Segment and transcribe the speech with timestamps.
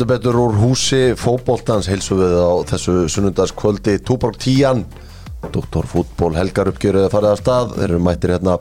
[0.00, 4.86] heldur betur úr húsi fótboltans heilsu við á þessu sunnundaskvöldi Túborg Tían
[5.52, 5.84] Dr.
[5.84, 8.54] Fútból Helgar uppgjörið að fara að stað þeir eru mættir hérna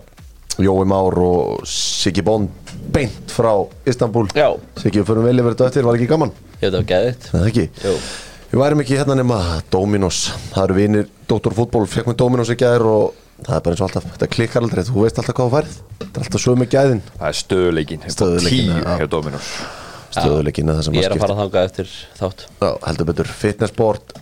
[0.60, 2.52] Jói Már og Siggi Bond
[2.92, 3.54] beint frá
[3.88, 4.52] Istanbul Já.
[4.82, 6.36] Siggi, við förum vel yfir þetta eftir, var ekki gaman?
[6.60, 7.68] Ég veit það var geðið Eða ekki?
[7.88, 7.96] Jú.
[8.52, 10.22] Við værum ekki hérna nema Dominos
[10.52, 11.56] Það eru vinir Dr.
[11.56, 14.68] Fútból, fekk með Dominos í gær og það er bara eins og alltaf, þetta klikkar
[14.68, 17.44] aldrei þú veist alltaf hvað þú færð, þetta er alltaf sögum með gæðin Það er
[17.46, 19.79] stöðuleikin Stöðugleikinn, Tíu já.
[20.10, 22.46] Hjá Dominos stöðuleikina þess að Ég maður er að fara þangað eftir þátt.
[22.60, 24.16] Já, heldur betur, fitnessport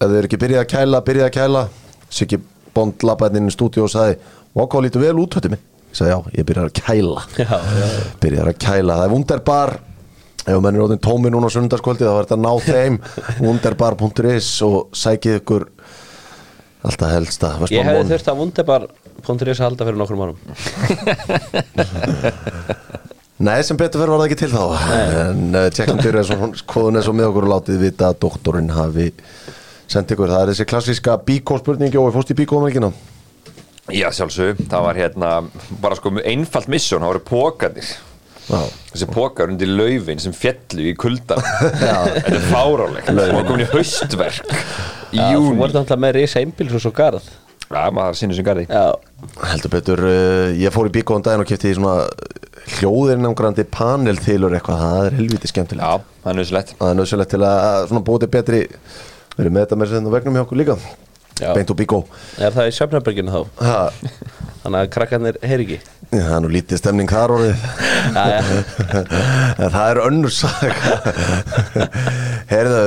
[0.00, 1.62] ef þið eru ekki byrjað að kæla, byrjað að kæla.
[2.10, 2.40] Siggi
[2.74, 4.16] Bond labbaði inn í stúdíu og sagði
[4.54, 7.22] Vaka lítur vel út höfði mig Ég sagði já, ég byrjar að kæla.
[7.42, 7.86] Já, já
[8.22, 9.72] Byrjar að kæla, það er Wunderbar.
[10.40, 12.94] Ef menn er óðin tómi núna á sunnundaskvöldi þá er þetta að ná þeim.
[13.44, 15.66] Wunderbar.is og sækið ykkur
[16.86, 20.38] alltaf helsta Ég hefði þurft að wunderbar.is að halda fyrir nokkrum árum
[23.40, 24.64] Nei, sem betur fyrir var það ekki til þá.
[25.30, 29.08] En uh, Tjekkland Byrjason Kvoðun er svo með okkur og látið vita að doktorinn hafi
[29.90, 30.30] sendt ykkur.
[30.34, 32.84] Það er þessi klassíska bíkó spurningi og við fórst í bíkó ekki
[33.90, 35.30] Já, sjálfsög, það var hérna
[35.82, 37.88] bara sko einfalt missjón, það voru pókarnir
[38.50, 41.42] þessi pókar undir laufin sem fjallu í kuldan
[41.82, 44.54] þetta er fárálegt það var komin í haustverk
[45.14, 47.28] í júni voru alltaf með risa einbíl svo garð
[47.70, 48.64] Já, maður sinni sem garði.
[48.66, 48.86] Já,
[49.52, 52.08] heldur betur uh, Ég fór í um daginn og kefti í svona
[52.80, 54.82] hljóðirnamgrandi panelþylur eitthvað.
[54.82, 55.84] Það er helviti skemmtilegt.
[55.86, 58.60] Já, það er nöðsilegt Það er nöðsynlegt til að svona búið til betri
[59.36, 60.76] Við erum með þetta með sem vegnum hjá okkur líka.
[61.40, 61.54] Já.
[61.56, 62.02] Beint úr bíkó
[62.36, 63.62] er það í Söfnaberginu þá?
[63.64, 63.76] Ha,
[64.60, 65.78] Þannig að krakkarnir heyri ekki?
[66.10, 67.62] Já, það er nú lítið stemning þar orðið.
[68.12, 68.40] Já, já.
[69.62, 70.98] En það er önnur saga.
[72.52, 72.82] Heyrðu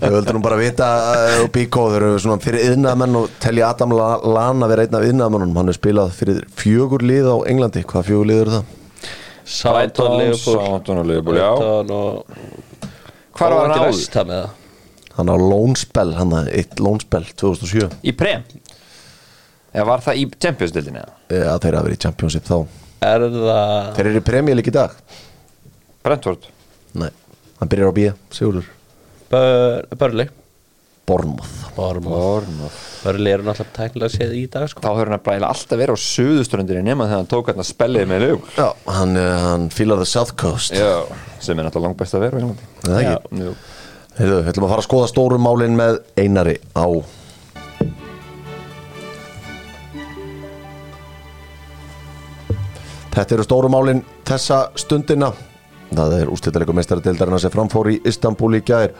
[0.00, 3.70] Þau vildur nú bara vita uh, og Bíkó, þau eru svona fyrir yðnaðmenn og telja
[3.72, 7.82] Adam La- Lana vera einn af yðnaðmennunum hann er spilað fyrir fjögur lið á Englandi.
[7.88, 8.74] Hvað fjögur lið eru það?
[9.46, 11.38] Southampton, Liverpool
[13.36, 14.48] Hvar var hann áður?
[15.16, 18.42] Hann á að eitt lónspell 2007 Í prem?
[19.76, 21.14] Eða var það í Champions-dildinni eða?
[21.28, 22.56] Já, þeir hafa verið í Championship þá.
[23.06, 24.94] Er það Þeir eru í premjölík í dag.
[26.06, 26.46] Brentford.
[26.96, 27.10] Nei,
[27.60, 28.70] hann byrjar á B, Sigurður
[29.30, 30.28] Bör- Burnley.
[31.06, 32.10] Bornmoth Bournemouth.
[32.18, 32.78] Bournemouth.
[33.04, 34.80] Burnley eru náttúrulega tæknilega séð í dag sko.
[34.82, 38.08] Þá höfður hann bara alltaf verið á suðuströndinni nema þegar hann tók hann að spellið
[38.10, 38.66] með lög Já,
[38.96, 40.74] hann, uh, hann fílar the South Coast.
[40.74, 41.04] Já,
[41.38, 42.66] sem er náttúrulega langt best að vera Englandi.
[42.82, 43.44] Er Það ekki?
[43.44, 43.54] Jú.
[44.16, 46.86] Heyrðu, við ætlum að fara að skoða stóru málin með Einari á
[53.16, 55.30] Þetta eru stóru málin þessa stundina
[55.92, 58.94] Það er úrslitaleikum meistaradeildarinn sem framfór í Istanbul í gær.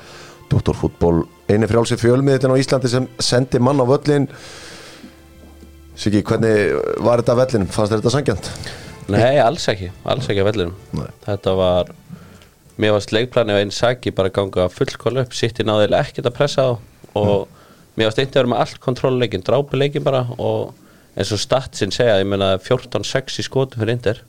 [0.50, 4.28] Doktorfútból eini frjálsi fjölmiðin á Íslandi sem sendi mann á völlin
[5.96, 7.68] Siggi, hvernig var þetta á vellinum?
[7.72, 8.50] Fannst þetta sangjant?
[9.08, 11.06] Nei, alls ekki, alls ekki að vellinum.
[11.24, 11.92] Þetta var
[12.76, 15.32] Mér varst leikplani á einn saki bara að ganga fullkóla upp.
[15.36, 16.70] Sitt í náðilega ekkert að pressa á.
[17.16, 17.46] Og
[17.96, 20.26] mér varst einnig að vera með allt kontrolleikin Drápi leikin bara.
[20.36, 20.74] Og
[21.16, 24.20] eins og statsin segja, ég meina 14-6 í skotum fyrir Inder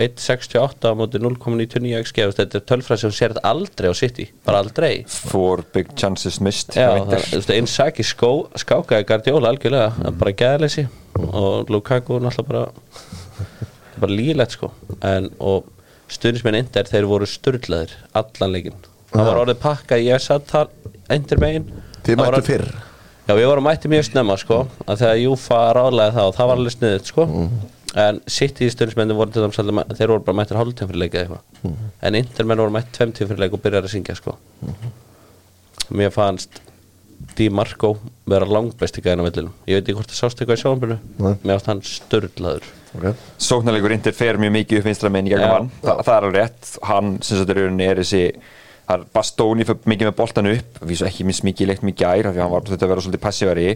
[0.00, 4.62] 1.68 á móti 0.99 XG Þetta er tölfræð sem sér þetta aldrei á City Bara
[4.64, 5.02] aldrei.
[5.08, 10.86] Four big chances missed einn saki skó, skákaði Guardiola algjörlega, er bara gæðleysi
[11.28, 12.64] og Lukaku náttúrulega bara
[14.02, 14.70] bara lígilegt sko.
[15.04, 15.68] En, og
[16.12, 18.80] stuðnismenn Inder, þeir voru störlaðir allan leikinn,
[19.12, 20.72] það var orðið pakka ég satt þar,
[21.12, 21.68] Inder megin.
[22.02, 22.66] Þið mættu orðið- fyrr.
[23.28, 26.56] Já, við vorum mætti mjög snemma sko að þegar Júfa ráðlega það og það var
[26.58, 27.26] alveg sniðið sko
[27.98, 29.58] en sitt í stundismenni voru til dæmis
[29.98, 31.86] þeir voru bara mættir hálftíðan fyrir leik eða eitthvað.
[32.02, 34.36] En intermenn voru mætt tveimtíðan fyrir leik og byrjar að syngja sko.
[35.92, 36.62] Mér fannst
[37.36, 37.94] Di Marco
[38.28, 41.34] vera langbesti gæðin á vellinu ég veit ekki hvort það sást eitthvað í sjónbyrnu Nei.
[41.44, 42.66] mér fannst hann störlaður
[42.96, 43.12] okay.
[43.40, 45.54] Sóknarleikur Inter fer mjög mikið upp vinstra minn í gegnum Já.
[45.54, 45.70] hann.
[45.82, 46.72] Þa, það er alveg rétt.
[46.88, 48.24] Hann sem sagt er rauninni er þessi
[48.92, 52.34] það er Bastóni mikið með boltan upp við svo ekki minnst mikið leikt mikið af
[52.34, 53.68] því að hann var þetta að vera svolítið passívari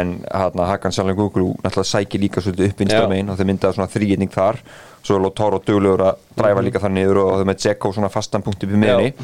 [0.00, 3.90] en hann Hakan Sjálfum Gúglu náttúrulega sækir líka svolítið upp minn og þeir myndaði svona
[3.90, 4.60] þrýgetning þar.
[5.00, 8.44] Svo er Lotaro duglegur að dræfa líka þar niður og þeir með Dzeko svona fastan
[8.44, 9.14] punkt upp í miðinni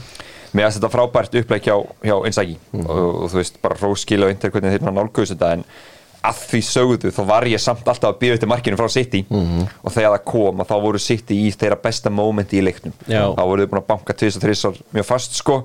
[0.56, 1.76] mér finnst þetta frábært upplæk hjá,
[2.06, 2.56] hjá Inzaghi.
[2.80, 5.66] Og, og þú veist bara róskil og Inter hvernig þeir nálguðs þetta en
[6.28, 9.24] að því sögðu þá var ég samt alltaf að býða eftir markinu frá City.
[9.30, 12.94] Og þegar það kom að þá voru City í þeirra besta mómenti í leiknum.
[13.06, 13.24] Já.
[13.36, 15.62] þá voru þau búin að banka tvis og þrissar mjög fast sko.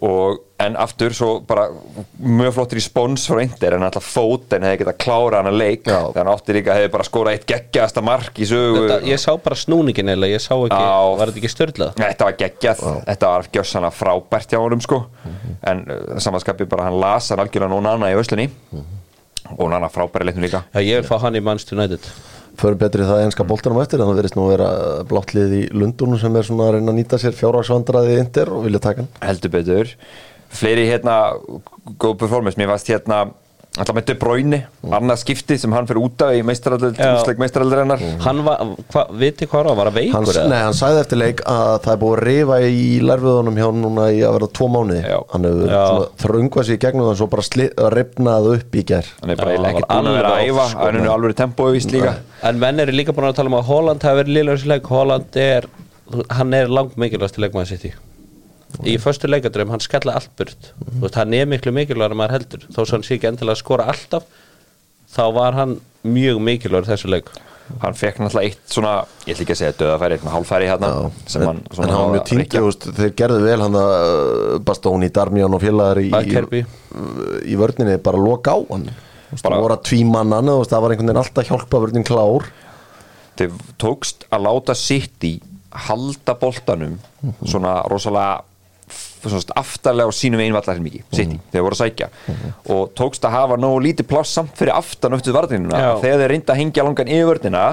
[0.00, 1.66] Og en aftur svo bara
[2.24, 5.82] mjög flottur í spons frá Inter en alltaf fóten hefði getað klára hann að leik.
[5.84, 5.98] Já.
[6.06, 8.86] þegar hann átti líka hefði bara skórað eitt geggjasta mark í sögu.
[8.86, 11.02] Þetta, ég sá bara snúningin eða ég sá ekki, Já.
[11.20, 12.80] var þetta ekki störlað Þetta var geggjað,
[13.10, 15.02] þetta var gjössanlega frábært hjá honum sko.
[15.68, 18.48] En uh, samanskapið bara hann las hann algjörlega nú nana í Öslunni
[19.56, 20.62] og nana frábæri leiknum líka.
[20.74, 22.06] Já, ég vil fá hann í Manchester United.
[22.60, 24.70] Förum betri það enska boltanum á eftir en það verðist nú að vera
[25.08, 28.82] bláttlið í Lundunum sem er svona að reyna að nýta sér fjárhagsvandraði indir og vilja
[28.82, 29.12] taka hann.
[29.22, 29.94] Heldur betur.
[30.50, 31.14] Fleiri hérna
[32.02, 33.28] góð performance, mér varst hérna
[33.78, 34.58] alltaf með De Bruyne,
[34.98, 37.12] annað skipti sem hann fyrir út af í meistaraldöld, Já.
[37.20, 41.42] úsleik meistaraldarinnar Hann var, hva, viti hvað var, hann, veikur Nei, hann sagði eftir leik
[41.46, 44.68] að það er búið að rifa í lærfiðunum hjá hann núna í að vera tvo
[44.74, 45.00] mánuði.
[45.06, 45.18] Já.
[45.36, 49.40] hann hefur þröngvað sér í gegnum það svo bara ripnað upp í ger hann er
[49.44, 52.18] bara Já, var búin að að æfa hann er alveg tempói víst líka.
[52.42, 54.90] En menn eru líka búin að tala um að Holland hafi verið liðlega þessi leik.
[54.90, 55.68] Holland er,
[56.34, 57.96] hann er langt mikilvægast til leikmaður sitt í
[58.86, 60.70] Í föstu leikadröfum, hann skella allt burt.
[60.86, 62.66] Þú veist, hann er miklu mikilvægur en maður heldur.
[62.70, 64.28] Þó svo hann sé ekki endilega að skora alltaf
[65.10, 67.30] Þá var hann mjög mikilvægur þessu leik.
[67.82, 68.92] Hann fekk náttúrulega eitt svona
[69.26, 70.88] ég ætla ekki að segja döðafæri, eitthvað hálfæri hérna
[71.30, 74.06] sem hann en hann var mjög að tímdi þeir gerðu vel hann að
[74.66, 76.64] Bastóni, Darmian og félagar í, Akerby.
[77.46, 78.88] í vörninni bara loka á hann.
[78.90, 82.50] Bara, Bara- voru að tvímannan það var einhvern veginn alltaf hjálpa vörnin klár.
[83.38, 85.36] Þeir tókst að láta City
[85.86, 86.98] halda boltanum
[87.46, 88.49] svona rosalega svona
[89.60, 92.08] aftarlega á sínum einvallarhelmingi City, þegar voru að sækja.
[92.74, 96.30] Og tókst að hafa nógu lítið pláss samt fyrir aftan upp til varðinuna, þegar þeir
[96.34, 97.64] reynda að hengja langan yfir vörnina,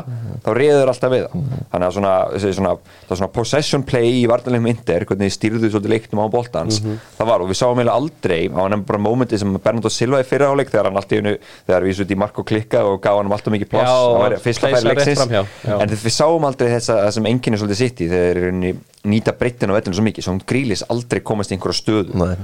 [0.44, 1.32] þá reyður alltaf við það.
[1.72, 2.14] Þannig að svona,
[2.58, 2.74] svona,
[3.08, 6.82] það svona possession play í varðinlegum inter hvernig þið stýrðu svolítið leiknum á boltans.
[7.18, 10.28] Það var og við sáum eiginlega aldrei á hann bara mómenti sem Bernardo Silva í
[10.28, 11.36] fyrra áleik þegar hann allt í hennu,
[11.68, 13.88] þegar við svo í Marko klikka og gaf hann alltaf mikið pláss.
[13.88, 15.22] Það og var fyrsta færi leiksins
[19.08, 22.18] að nýta breytin á vellinu svo mikið, svo hún grílis aldrei komast í einhverja stöðu.
[22.20, 22.36] Nei.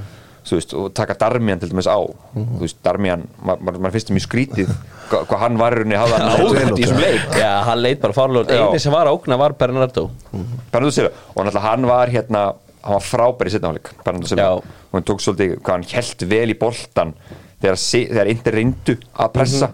[0.44, 2.00] Þú veist, og taka Darmian til dæmis á.
[2.36, 4.74] Þú veist, Darmian, maður ma ma finnst það mjög skrítið
[5.12, 7.38] hvað hva hann var hafði hann vel nátt í þessum leik.
[7.40, 8.66] Já, hann leit bara farlóð Já.
[8.66, 10.10] Einu sem var að ógna var Bernardo.
[10.34, 12.44] Bernardo Silva, og náttúrulega hann var hérna
[12.84, 14.84] hann var frábær í setna áleik Bernardo Silva, Já.
[14.92, 17.16] og hann tók svolítið hvað hann held vel í boltan
[17.64, 19.72] þegar, þegar Inter reyndu að pressa.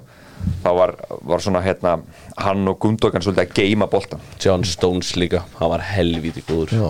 [0.64, 0.94] Þá var,
[1.28, 1.98] var svona hérna
[2.44, 6.86] hann og Gundogan svolítið að geima boltan John Stones líka, hann var helvíti góður Já.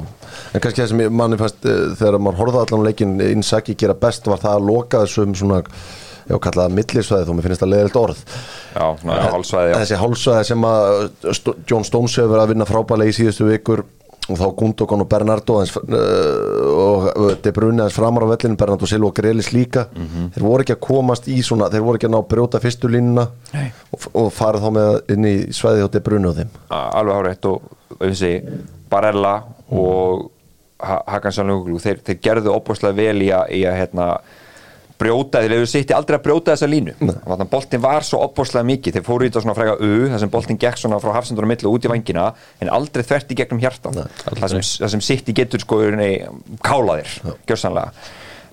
[0.53, 4.29] en kannski það sem manni fannst eh, þegar maður horfði allan leikin Inzaghi gera best
[4.29, 5.61] var það að loka þessum svona
[6.29, 9.77] já, kallaða millisvæði þó mér finnst það leiðilt orð já, svona hálsvæði, já.
[9.81, 10.99] þessi hálsvæði sem að
[11.33, 13.85] St John Stones hefur verið að vinna frábælega í síðustu vikur
[14.29, 18.89] og þá Gundogan og Bernardo aðeins, uh, og De Bruyne aðeins framar á vellinu, Bernardo
[18.89, 19.87] Silva og Grelis líka.
[19.95, 22.91] Þeir voru ekki að komast í svona þeir voru ekki að ná að brjóta fyrstu
[22.91, 23.27] línuna
[23.93, 26.51] og, og farið þá með inn í svæði á De Bruyne og þeim.
[26.69, 27.71] A- alveg hárétt og
[28.01, 28.33] þessi
[28.89, 29.37] Barella
[29.71, 30.29] og
[30.79, 34.05] Ha- Hakan Sannluglu þeir, þeir gerðu opbúrslega vel í að, í að hérna,
[34.99, 36.95] brjóta, þeir hefur sitt aldrei að brjóta þessa línu.
[36.99, 40.23] Þannig að boltin var svo opbúrslega mikið þeir fóru í þetta svona fræga U þar
[40.23, 42.25] sem boltin gekk svona frá hafsendunum millu út í vangina
[42.59, 43.95] en aldrei þvert í gegnum hjartan
[44.27, 45.79] það sem, sem sitt í getur sko
[46.65, 47.15] kálaðir,
[47.47, 47.93] gjörsanlega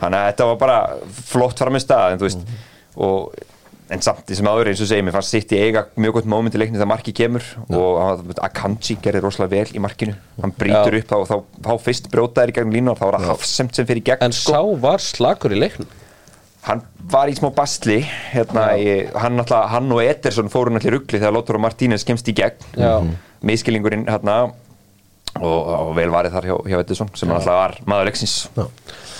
[0.00, 0.78] þannig að þetta var bara
[1.26, 2.48] flott fram með stað en þú veist
[2.96, 3.44] og
[3.86, 6.30] en samt því sem aður eins og segir, mér fannst sitt í eiga mjög gott
[6.30, 10.16] moment í leikni þegar marki kemur og hann var- Akanji gerði rosalega vel í markinu.
[10.42, 11.02] Hann brýtur Já.
[11.04, 11.36] upp þá, þá,
[11.68, 14.34] þá fyrst brjótaðir í gegnum línu og þá var það hafsemt sem fyrir gegn En
[14.34, 15.86] sá var slagur í leiknum
[16.66, 16.82] hann
[17.12, 18.00] var í smá bastli
[18.32, 22.04] hérna, í, hann, náttúrulega- hann og Ederson fóru náttúrulega í ruggli þegar Lottur og Martínez
[22.08, 22.94] kemst í gegn Já.
[23.46, 24.38] miskilingurinn hérna
[25.36, 28.66] og, og vel varið þar hjá, hjá Ederson sem náttúrulega var maður leiksins Já.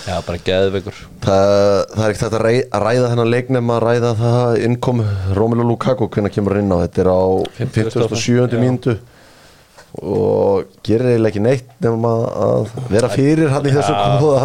[0.07, 1.45] Já, bara geðveikur Það,
[1.91, 5.01] það er ekkert að ræ- að ræða þennan leik nema að ræða það innkom
[5.35, 7.19] Romelu Lukaku hvernig kemur hann inn á þetta er á
[7.59, 8.55] 57.
[8.55, 8.61] Já.
[8.61, 8.95] mínútu
[9.97, 12.11] og gerir eiginlega ekki neitt nema
[12.45, 14.41] að vera fyrir hann í þessu kóða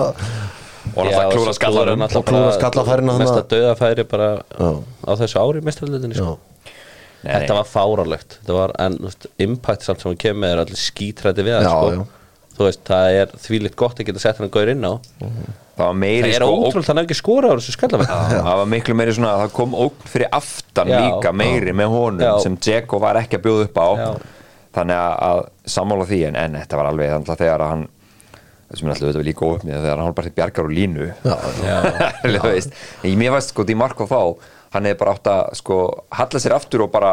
[0.93, 3.25] og náttúrulega klúra skallanum Og klúðra skallafærinu þarna.
[3.25, 4.71] Mesta döðafæri bara Já.
[5.07, 6.39] á þessu ári mestrarleitinni sko.
[7.23, 10.55] Nei, Þetta var fárálegt Þetta var, en þú veist, impact samt sem hann kemur með
[10.57, 11.93] er allir skítrætti við það Já, sko.
[11.95, 12.07] já.
[12.53, 14.93] Þú veist, það er þvílitt gott að geta sett hann gaur inn á
[15.73, 18.43] það var meiri Það er sko, ótrúlega hann hef ekki skorað á þessu skallafæri Já,
[18.43, 20.99] það var miklu meiri svona það kom ógn fyrir aftan Já.
[21.01, 22.33] líka meiri með honum Já.
[22.45, 24.11] sem Dzeko var ekki að bjóða upp á Já.
[24.77, 25.41] þannig að, að
[25.79, 27.87] sammála því en, en þetta var alveg þannig að þegar að hann
[28.79, 31.09] sem er alltaf auðvitað líka óöfnið þegar hann bara til bjargar úr línu.
[31.23, 31.37] Já,
[32.25, 32.75] þú veist.
[33.03, 34.19] en ég mér veist sko Di Marco þá
[34.73, 35.79] hann hefði bara átt að sko
[36.19, 37.13] halla sér aftur og bara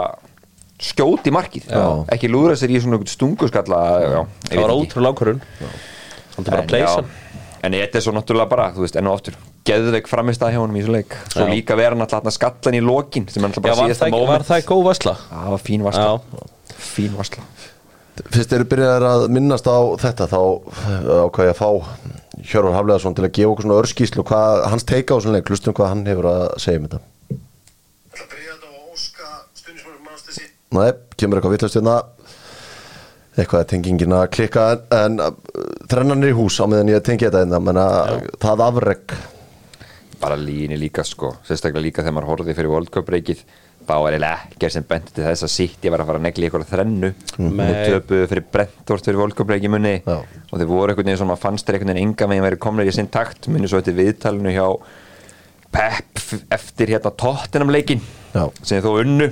[0.79, 1.67] skjóti markið.
[1.67, 1.85] Já.
[2.15, 6.63] ekki lúðra sér í svona stunguskalla já, Það var ótrúlega ákvörun Hann er bara að
[6.63, 7.35] En pleysa já,
[7.67, 9.35] En þetta er svo náttúrulega bara, þú veist, enn og aftur
[9.67, 11.17] Geðveik framist að hjá honum í þessu leik.
[11.33, 11.49] Svo Já.
[11.51, 14.47] líka vera náttúrulega skallan í lokin sem er Já, náttúrulega bara var það, moment var
[14.47, 15.15] það góð vasla?
[15.19, 17.43] Já, það var fín varsla
[18.27, 20.39] Fyrst eru byrjaðar að minnast á þetta þá
[21.29, 21.69] ákvað ég að fá
[22.39, 25.75] Hjörvar Hafleðarsson til að gefa okkur svona örskíslu hvað hans teika á svona leik, hlustum
[25.75, 26.99] hvað hann hefur að segja um þetta.
[28.09, 31.97] Ætla að byrja þetta á að óska stundismörnum mannstessi Nei, kemur eitthvað vittlust hérna.
[33.39, 35.33] Eitthvað er tengingin að klikka en, en uh,
[35.91, 39.19] þrennan er í hús á meðan ég tengi þetta hérna menn að það afreg
[40.19, 41.37] Bara líni líka sko.
[41.47, 43.45] Sérstaklega líka þegar maður horfði fyrir World Cup reikið
[43.89, 46.47] það var eiginlega ekkert sem bendi til þess að City var að fara að negli
[46.49, 47.09] ykkur þrennu.
[47.41, 47.65] Nei.
[47.69, 50.17] þeir töpuðu fyrir Brentford fyrir volkabreiki munni Já.
[50.19, 52.93] og þeir voru einhvern veginn sem að fannst einhvern veginn enga meginn verið komnir í
[52.95, 54.67] sinn takt minni svo þetta viðtalinu hjá
[55.69, 56.21] Pep
[56.55, 58.01] eftir hérna Tottenham leikin
[58.33, 58.47] Já.
[58.65, 59.27] sem þó unnu.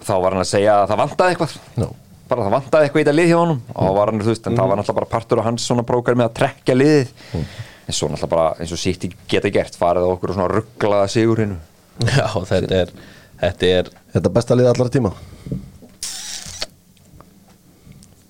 [0.00, 1.56] Þá var hann að segja að það vantaði eitthvað.
[1.82, 1.88] Já.
[2.30, 3.60] bara það vantaði eitthvað í þetta lið hjá honum.
[3.74, 5.84] Og þá var hann, þú veist, en það var náttúrulega bara partur á hans svona
[5.86, 7.10] brókar með að trekja liðið.
[7.34, 11.58] En svo náttúrulega bara eins og City geta gert farið okkur og svona rugglaða sigurinu
[12.06, 12.92] Já, þetta er
[13.40, 15.10] Þetta er Þetta besta liða allar tíma.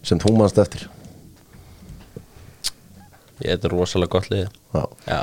[0.06, 0.86] Sem þú mannst eftir.
[3.40, 4.48] Þetta er rosalega gott lið.
[4.74, 5.20] Já, Já,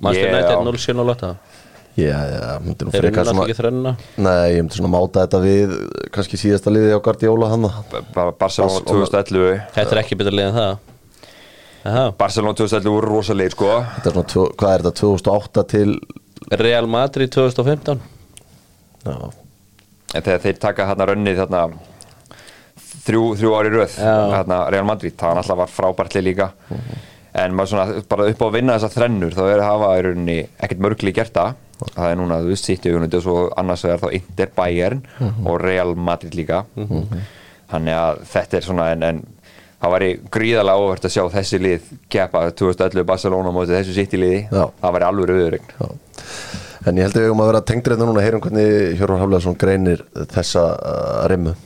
[0.00, 0.60] mannstu Ég- nættið já.
[0.68, 1.30] 0-7 og lotta
[1.98, 3.92] já, já myndi nú Þeir eru eitthvað náttúrulega ekki þrönna
[4.22, 5.72] Nei, ég myndi svona máta þetta við
[6.14, 8.84] kannski síðasta liði á Guardiola hann Barcelona Barcelona.
[8.86, 10.76] 2011 Þetta er ekki betur lið en það.
[11.88, 12.04] Aha.
[12.20, 13.72] Barcelona 2011 voru rosalegir sko.
[13.96, 15.92] Þetta er svona, tvö- hvað er þetta, 2008 til
[16.58, 18.00] Real Madrid 2015
[19.06, 19.14] Já,
[20.14, 21.62] en þegar þeir taka hérna rönnið þarna
[23.08, 26.50] þrjú, þrjú ári röð hérna Real Madrid, það var alltaf var frábærtli líka.
[27.38, 30.04] En maður svona bara upp á að vinna þessar þrennur þá er að hafa í
[30.06, 31.56] rauninni ekkert mörgli gert það.
[31.94, 35.02] Það er núna, þú veist, City og svo annars er þá Inter Bayern
[35.46, 36.64] og Real Madrid líka.
[37.68, 39.20] Þannig að þetta er svona en, en
[39.78, 44.40] það væri gríðalega óvert að sjá þessi lið keppa 2011 Barcelona mótið þessu City liði.
[44.50, 44.64] Já.
[44.80, 45.88] það væri alveg auðurregn já.
[46.88, 48.68] En ég held að við höfum að vera tengdur þetta núna heyrum hvernig
[48.98, 51.56] Hjörvar Hafleðarsson greinir þessa uh, rimmu.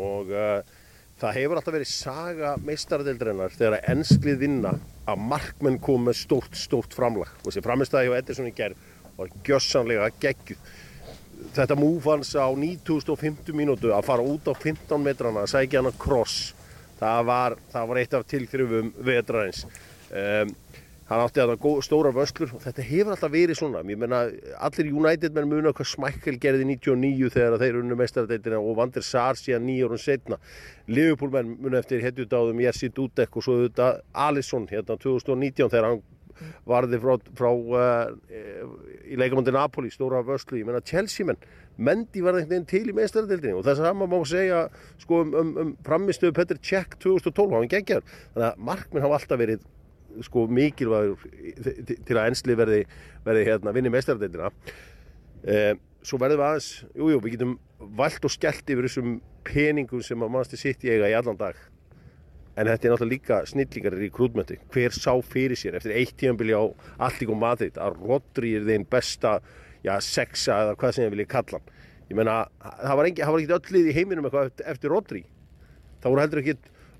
[0.00, 0.60] Og uh,
[1.20, 4.74] það hefur alltaf verið saga meistaradeildrennar þegar að ennslið vinna
[5.08, 7.32] að markmenn kom með stórt, stórt framlag.
[7.40, 8.86] Og þessi framistæði hjá Edison í gerð
[9.16, 10.70] var gjössanlega geggjuð
[11.56, 15.90] þetta múf hans á 9050 mínútu að fara út á 15 metrana að sækja hann
[15.92, 16.40] að kross
[17.00, 19.64] það var, það var eitt af tilþrifum vetrarins.
[20.10, 20.52] Um,
[21.10, 23.82] hann átti að það stóra vönslur og þetta hefur alltaf verið svona.
[23.82, 24.20] Ég meina
[24.62, 29.06] allir United menn muna hvað Smækkel gerði 99 þegar þeir unnu mestaradeitina og Van der
[29.06, 30.38] Sar síðan nýja árun setna
[30.86, 36.02] Liverpool menn muna eftir hetjudáðum Jerzy Dudek og svo auðvitað Alisson hérna 2019 þegar hann
[36.68, 38.14] varði frá, frá uh,
[39.10, 41.40] í leikamundi Napoli, stóra vörslu ég meina Chelsea menn,
[41.80, 44.62] Mendy var einhvern veginn til í meistaradeildinni og þess að sama má segja
[45.00, 49.40] sko um, um, um framistöðu Petr Cech 2012, hann geggjar þannig að markminn hafa alltaf
[49.40, 49.66] verið
[50.26, 51.24] sko mikilvægur
[52.06, 52.80] til að ensli verði,
[53.24, 54.50] verði hérna vinni meistaradeildina.
[55.46, 57.58] Eh, svo verðum við aðeins jújú, jú, við getum
[57.96, 61.58] vald og skellt yfir þessum peningum sem að mannstu sitt í eiga í allan dag
[62.60, 66.52] en þetta er náttúrulega líka snillingar í krútmöndi hver sá fyrir sér eftir eitt tíðanbili
[66.52, 66.64] á
[67.06, 69.38] Alltík og Madrid að Rodri er þeim besta
[69.86, 71.78] já, sexa eða hvað sem ég vilja kalla hann.
[72.10, 73.26] Ég meina, það var ekki
[73.56, 75.24] öll lið í heiminum eitthvað eftir, Rodri.
[76.02, 76.56] Það voru heldur ekki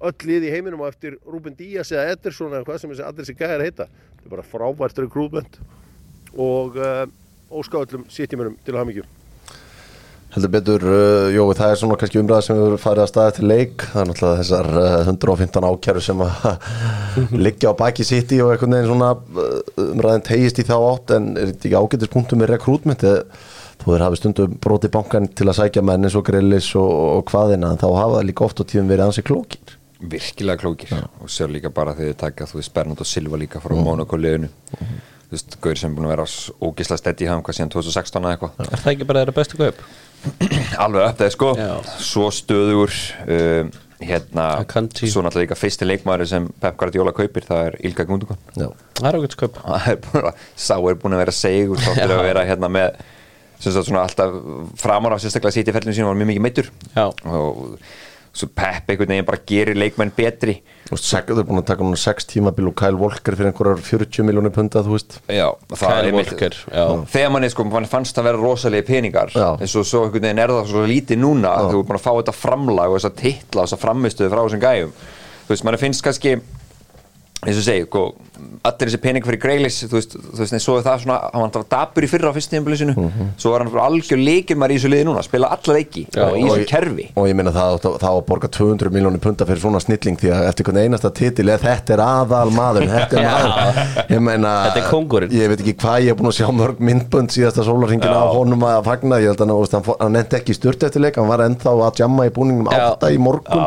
[0.08, 3.36] öll lið í heiminum á eftir Ruben Díaz eða Ederson eða hvað sem allir þessi
[3.36, 3.88] gæðar heita.
[3.90, 5.60] Þetta er bara frábært rekrútmönd
[6.38, 7.04] og uh,
[7.50, 9.19] óska öllum sittimönum til að hafa mikið
[10.30, 13.48] Heldur betur, uh, Jói, það er svona kannski umræða sem við farið að staða til
[13.50, 13.82] leik.
[13.90, 16.36] Það er náttúrulega þessar uh, 115 ákjæru sem að
[17.46, 19.56] liggja á baki sitt í og einhvern veginn svona uh,
[19.88, 21.16] umræðin tegist í þá átt.
[21.16, 23.04] En er þetta ekki ágætispunktum með rekrútmynd
[23.80, 27.30] þú þeir hafi stundum brotið bankan til að sækja menn eins og grillis og, og
[27.32, 29.78] hvaðina en þá hafa það líka oft á tíðum verið ansi klókir.
[30.00, 30.92] Virkilega klókir.
[31.24, 34.52] Og sér líka bara þegar þið taka þú veist Bernardo Silva líka frá Monaco-liðinu
[35.30, 37.70] þú veist, Gaur sem er búin að vera s- ógeðslega steddi í hann hvað síðan
[37.76, 39.84] 2016 eða eitthvað Er það ekki bara þeirra bestu kaup?
[40.84, 41.70] alveg upp þegar sko Já.
[42.04, 43.70] svo stöður um,
[44.04, 45.08] hérna, Akanji.
[45.12, 48.68] svo náttúrulega líka fyrsti leikmaður sem Pep Guardiola kaupir, það er Ilka Gundogan Já,
[48.98, 52.22] Það er ágætt kaup það er að, sá er búin að vera segur þáttur að
[52.28, 53.00] vera hérna með
[53.60, 54.36] sem sagt svona alltaf
[54.80, 57.06] framar á sérstaklega sýti fellinu sínum var mjög mikið meittur Já.
[57.28, 57.74] og
[58.32, 60.60] svo Pep einhvern veginn bara gerir leikmenn betri.
[60.86, 63.82] Þú veist, þau er búin að taka núna 6 tímabil og Kyle Walker fyrir einhverjar
[63.86, 65.18] 40 miljónir punda, þú veist.
[65.26, 66.84] Já, það Kyle er Walker, já.
[67.14, 69.48] þegar manni sko, mann fannst það vera rosalegi peningar Já.
[69.58, 72.12] eins og svo einhvern veginn er það svo lítið núna þú er búin að fá
[72.20, 74.96] þetta framlag og þessa titla og þessa framistuðu frá þessum gæjum.
[75.46, 76.36] Þú veist, manni finnst kannski
[77.40, 78.00] eins og segi, sko,
[78.68, 81.64] allir þessi pening fyrir Greilis, þú veist, þú veist, svo er það svona hann var
[81.72, 82.94] dabur í fyrra á fyrst tíðanbili sinu
[83.40, 86.66] svo er hann algjör leikir í þessu liði núna spila alla leiki Já, í þessu
[86.68, 87.06] kerfi.
[87.16, 90.32] og ég meina það það á að borga 200 miljónir punta fyrir svona snilling því
[90.36, 93.80] að eftir hvern einasta titil er þetta er aðal maður þetta er maður.
[94.10, 97.64] Ég meina er ég veit ekki hvað ég er búin að sjá mörg myndbönd síðasta
[97.64, 101.16] sólarhingin á honum að fagna ég held að hann, hann, nefndi ekki sturt eftir leik
[101.16, 103.64] hann var ennþá að jamma í búningum átta í morgun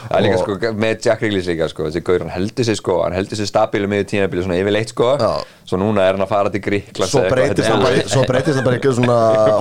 [0.00, 2.96] Það er líka sko með Jack Riglis líka sko, þessi gaur hann heldur sig sko,
[3.04, 5.10] hann heldur sig stabílu með tímabili svona yfirleitt sko,
[5.68, 8.66] svo núna er hann að fara til Gríklas svo breytist hann bara, svo breytist hann
[8.66, 9.18] bara ekki svona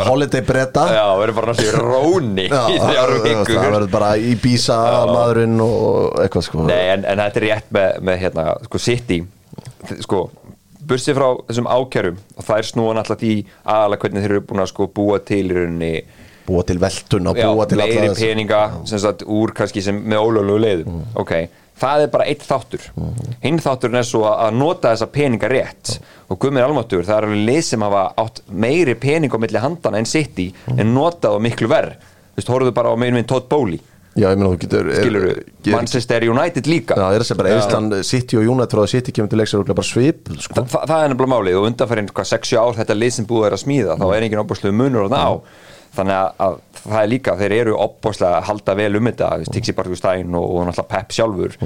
[0.07, 4.79] holiday bretta Já, verður bara náttúrulega róni í það verður bara í bísa
[5.09, 6.65] maðurinn og eitthvað sko.
[6.69, 9.19] Nei, en, en þetta er rétt með, með hérna, sko City.
[10.03, 10.23] Sko,
[10.89, 14.63] bursið frá þessum ákjærum og það er snúan alltaf því aðalega hvernig þeir eru búin
[14.63, 15.91] að sko búa til í rauninni
[16.49, 20.59] búa til veltun og búa til meiri peninga sem sagt úr kannski sem með ólöglegu
[20.65, 20.93] leiðum.
[20.99, 21.09] Mm.
[21.23, 21.33] ok,
[21.79, 22.87] það er bara eitt þáttur.
[23.45, 25.99] Hinn þátturinn er svo að nota þessa peninga rétt.
[26.29, 29.97] Og guðmir almáttur það er alveg lið sem hafa átt meiri pening á milli handana
[30.01, 30.79] en sitt í Mm.
[30.83, 33.79] en notað á miklu verð þú veist, horfðu bara á meginn minn Todd Bowley.
[34.19, 36.95] Já, ég meina þú getur skilur er- Manchester United líka.
[36.97, 39.53] Já, það er þess að bara Eðsland City og United frá City kemur til leiks
[39.53, 40.53] er örugglega bara svip sko.
[40.55, 41.57] Þa, það, það er nefnilega málið.
[41.59, 44.41] Og undanferðin hvað 6 ár þetta lið sem búið er að smíða þá er engin
[44.43, 45.33] opbúrslega munur á það á
[45.97, 49.75] þannig að, að það er líka, þeir eru opbúrslega að halda vel um þetta, Tixi
[49.77, 51.57] Bargustæn og, og náttúrulega Pep sjálfur.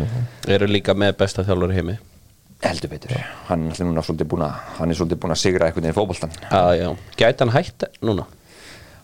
[0.55, 1.97] Eru líka með besta þjálfur heimi?
[2.63, 3.11] Heldur betur,
[3.49, 6.61] hann er svolítið búin að hann er svolítið búin að sigra eitthvað í fótboltan Já,
[6.79, 6.85] já,
[7.19, 8.23] gæti hann hætt núna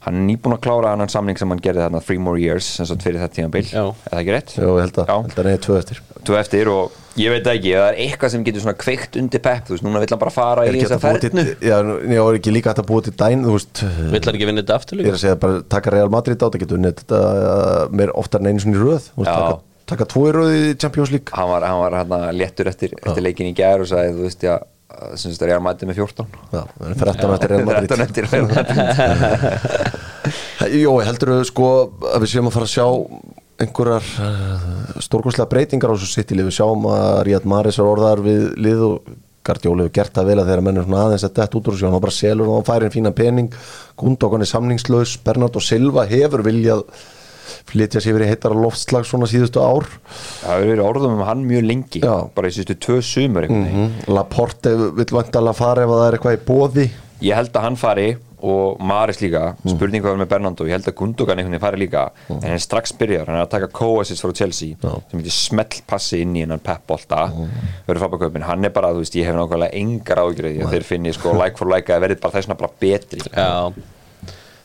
[0.05, 2.87] hann er nýbúin að klára annan samning sem hann gerði þarna three more years, sem
[2.87, 3.83] sagt fyrir þetta tímabil Já.
[3.91, 4.53] er það ekki rétt?
[4.55, 5.15] Jó, ég held að, Já.
[5.27, 8.31] held að reyði tvö eftir Þú eftir og ég veit það ekki, það er eitthvað
[8.33, 10.81] sem getur svona kveikt undir Pep, þú veist, núna vill hann bara fara Er í
[10.83, 13.83] hægt að fernu Já, já, er ekki líka hægt að búa til dæn Þú veist,
[13.99, 15.15] Vill hann ekki vinna þetta aftur ég er líka?
[15.19, 18.51] að segja bara taka Real Madrid á þetta getur unnið þetta uh, meir oftar en
[18.51, 19.55] einu svona í röð Þú veist, taka,
[19.93, 23.23] taka tvo í röð í Champions League hann var, hann var hann léttur eftir, eftir
[24.89, 27.89] og sem þetta er Real Madrid með 14 Já, það er 13 eftir Real Madrid.
[27.93, 28.79] 13 eftir Real Madrid.
[30.83, 31.69] Jó, heldur þú sko
[32.09, 32.87] að við séum að fara að sjá
[33.59, 34.67] einhverjar uh,
[35.03, 39.09] stórkostlega breytingar á þessu sittilið, við sjáum að Ríad Maris er orðar við lið og
[39.49, 41.95] Gardjóli hefur gert það vel að þeirra mennur svona aðeins að detta út úr hann
[41.95, 43.55] var bara selur og hann færi en fínan pening,
[43.99, 45.15] Gundokon er samningslaus.
[45.25, 46.83] Bernardo Silva hefur viljað
[47.69, 49.87] flytja sér verið heittara loftslag svona síðustu ár.
[50.43, 52.15] Það hefur verið orðum um hann mjög lengi Já.
[52.35, 53.91] bara í síðustu tvö sumur mm.
[54.09, 56.89] Laporte vill vantalega fara ef að það er eitthvað í bóði
[57.23, 60.87] ég held að hann fari og Maris líka, spurning hvað er með Bernardo ég held
[60.87, 63.67] að Gundogan einhvern veginn fari líka en hann er strax byrjar, hann er að taka
[63.75, 67.25] co-assist frá Chelsea sem heitir smell passi inn í hennan Pep-bolta,
[67.83, 71.15] verður fabakaupin hann er bara, þú veist, ég hef nákvæmlega engar ágjörði að þeir finni
[71.17, 73.25] sko like for like að verði bara þessna bara betri.
[73.27, 73.73] Já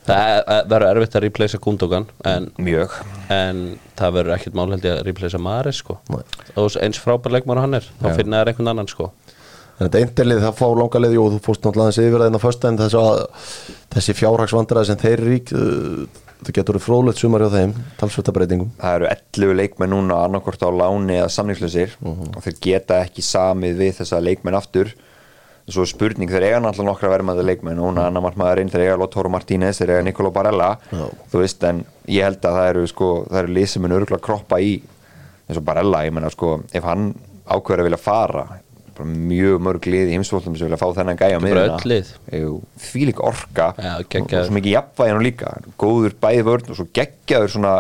[0.05, 2.93] Það er- verður erfitt að replacea Gundogan en, mjög.
[3.33, 3.61] en
[3.97, 5.99] það verður ekkert mál held ég að replacea Maris sko.
[6.57, 9.11] Og eins frábær leikmar hann er þá finna þær einhvern annan sko.
[9.81, 12.39] En þetta eindelið það fá langa leiði og þú fórst náttúrulega aðeins yfir það inn
[12.39, 13.23] á föstu en þess að
[13.97, 15.51] þessi fjárhagsvandræði sem þeir rík
[16.45, 20.69] það getur verið fróðlegt sumar hjá þeim talsvöldabreitingum það eru 11 leikmenn núna annarkort á
[20.71, 21.97] láni eða samningslausir.
[22.05, 24.93] Og þeir geta ekki samið við þessa leikmenn aftur
[25.73, 27.79] svo er spurning, þeir eiga náttúrulega nokkra verðmæði leikmenn.
[27.81, 30.75] Og núna annar margmaðurinn, þeir eiga Lotoro Martínez þeir eiga Nicolò Barella.
[30.93, 34.27] Þú veist, en ég held að það eru sko, það eru lið sem er örgulega
[34.27, 34.75] kroppa í
[35.49, 38.45] eins og Barella, ég menna sko ef hann ákveður að vilja fara
[38.95, 42.13] bara mjög mörg lið í heimsvöldum sem vilja fá þennan gæja er öll lið.
[42.79, 43.67] því líka orka.
[43.75, 45.51] Já, og, og svo mikið jafnvægi hann líka.
[45.81, 47.75] Góður bæði vörn og svo geggjaður svona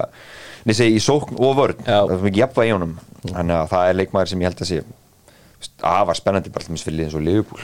[0.64, 1.80] Nei, segi, í sókn og vörn.
[1.84, 1.98] Já.
[2.00, 2.92] það er svo mikið jafnvægi í honum.
[3.24, 4.78] Þannig að það er leikmaður sem ég held að sé
[5.82, 7.60] afar spennandi bara til fyrir liðin svo Liverpool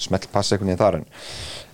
[0.00, 1.02] smelt passa einhvern veginn þar en,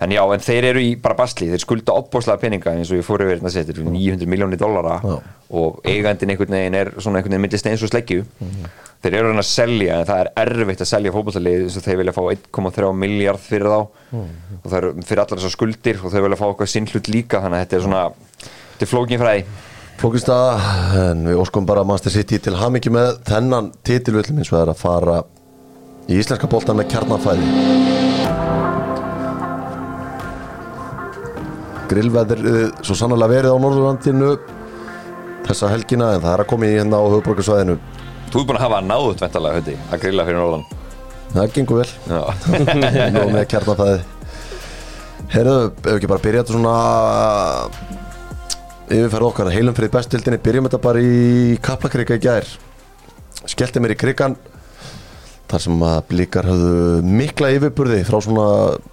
[0.03, 3.07] en já, en þeir eru í bara basli þeir skulda opbóðslega peninga eins og ég
[3.07, 5.15] fór yfir þetta eru 900 miljónir dollara Já.
[5.61, 8.67] og eigandinn einhvern veginn er svona einhvern veginn millist eins og sleggju Mhm.
[9.03, 11.99] þeir eru hann að selja en það er erfitt að selja fótballtalið eins og þeir
[12.03, 14.29] vilja fá 1,3 miljard fyrir þá Mhm.
[14.65, 17.61] og það eru fyrir allar þessar skuldir og þeir vilja fá eitthvað sinnhlut líka þannig
[17.61, 18.05] að þetta er svona
[18.43, 19.45] þetta er flókin fræði
[19.99, 20.61] Flókist að,
[21.11, 24.39] en við óskum bara Master City til hamingi með þennan titilvöldum
[26.09, 27.49] í íslenska boltan með kjarnafæði
[31.89, 32.43] Grillveður
[32.85, 34.33] svo sannlega verið á Norðurlandinu
[35.49, 37.79] þessa helgina en það er að koma í hérna á höfuborgarsvæðinu
[38.29, 40.65] Þú er búin að hafa náðut væntalega höndi að grilla fyrir norðan.
[41.33, 41.93] Það gengur vel.
[43.15, 43.99] Nó með kjarnafæði
[45.33, 46.75] Herðu, ef ekki bara byrja þetta svona
[48.89, 52.49] yfirferð okkar heilum fyrir bestildinni, byrjum þetta bara í Kaplakrika í gær.
[53.49, 54.37] Skellti mér í krigan
[55.49, 58.49] þar sem að blíkar höfðu mikla yfirburði frá svona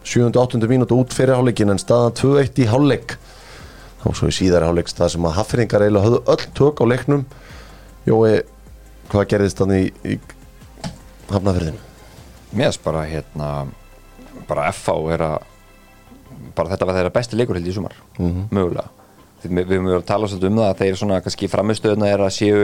[0.07, 3.17] 7-8 mínútu út fyrir hálfleikin en staðan 2-1 í hálfleik.
[4.05, 7.25] Og svo í síðari hálfleiks það sem að haffringar eiginlega höfðu öll tök á leiknum.
[8.05, 8.43] Jói,
[9.11, 11.81] hvað gerðist þannig í, í hafnafyrðinu?
[12.55, 13.49] Mér finnst bara hérna
[14.47, 15.37] bara FH er að
[16.55, 17.95] bara þetta var þeirra besti leikur held í sumar.
[18.53, 18.87] Mögulega.
[19.41, 22.23] Því við, við verið að tala svolítið um það að þeir svona kannski framistöðuna er
[22.23, 22.61] að séu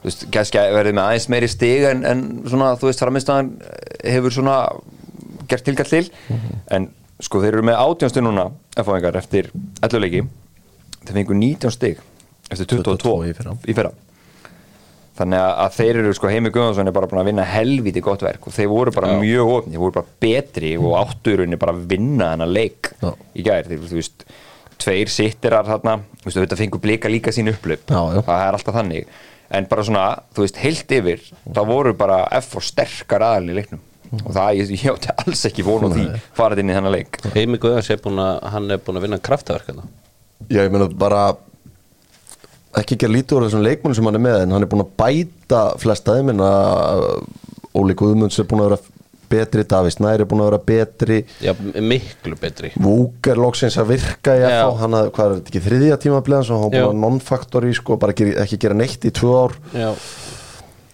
[0.00, 3.50] þú veist, kannski að verið með aðeins meiri stig en, en svona, þú veist, framistöðan
[4.04, 4.56] hefur svona
[5.50, 6.04] gert tilkall til.
[6.72, 8.46] En sko þeir eru með átjónstu núna
[8.80, 9.50] FH-ingar eftir
[9.84, 10.22] 11 leiki.
[11.04, 11.98] Þeir fengu 19 stig
[12.50, 13.56] eftir 22, 22 í fyrra.
[13.68, 13.92] í fyrra.
[15.20, 18.46] Þannig að, þeir eru sko Heimi Guðjónsson er bara búin að vinna helviti gott verk
[18.48, 22.54] og þeir voru bara mjög ofni, þeir voru bara betri og átturunni bara vinna þennan
[22.56, 23.10] leik Já.
[23.36, 24.24] í gær, þeir, þú veist
[24.80, 28.22] tveir sittirar þarna, þú veist, þetta fengur blika líka sín upplöp, Já, já.
[28.30, 29.10] það er alltaf þannig
[29.50, 33.58] en bara svona, þú veist, heilt yfir það voru bara F og sterkar aðalinn í
[33.60, 33.86] leiknum.
[34.24, 37.20] Og það, ég, ég átti alls ekki vona á því farað inn í þennan leik.
[37.36, 39.84] Heimi er að hann er búin að vinna kraftaverkana
[40.48, 41.28] Já, ég meina bara
[42.80, 44.94] ekki gera lítið úr þessum leikmennum sem hann er með en hann er búin að
[44.98, 47.04] bæta flesta þeim en að
[47.78, 48.80] Óli Guðmunds er búin að vera
[49.30, 51.20] betri Davís Snær er búin að vera betri.
[51.44, 52.72] Já, miklu betri.
[52.80, 54.42] Vúk er loksins að virka í.
[54.48, 57.72] FH hann að, hvað er þetta ekki þriðja tíma bleðan svo hann búin að non-factory
[57.78, 59.56] sko, bara geri, ekki gera neitt í tvö ár.
[59.76, 59.90] Já,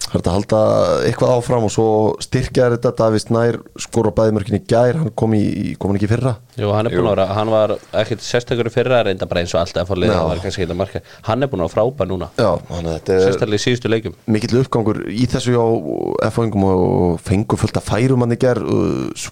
[0.07, 0.59] Það er að halda
[1.07, 1.87] eitthvað áfram og svo
[2.23, 2.93] styrkja þetta.
[2.95, 5.01] Davís Snær skor á bæðimörkin í gær.
[5.01, 6.37] Hann kom, í, kom hann ekki í fyrra?
[6.57, 9.51] Jú, hann er búin að vera, hann var ekkert sérstakur í fyrra reynda bara eins
[9.53, 10.17] og alltaf að fá liða, Já.
[10.17, 11.01] það var kannski ekki að marka.
[11.27, 12.29] Hann er búin að vera frábær núna,
[13.13, 14.15] er sérstaklega í síðustu leikjum.
[14.33, 15.67] mikill uppgangur í þessu á
[16.31, 18.57] F-fóingum og fengu fullt að færum hann í ger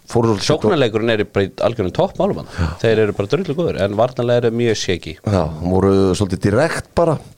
[0.05, 2.51] fóru svolítið Sóknarleikurinn er bara í algjörnum toppmálum hann.
[2.83, 5.15] Þeir eru bara drullu góður, en varnarlega eru mjög shaky.
[5.25, 7.17] Já, voru svolítið direkt bara.
[7.17, 7.34] uh,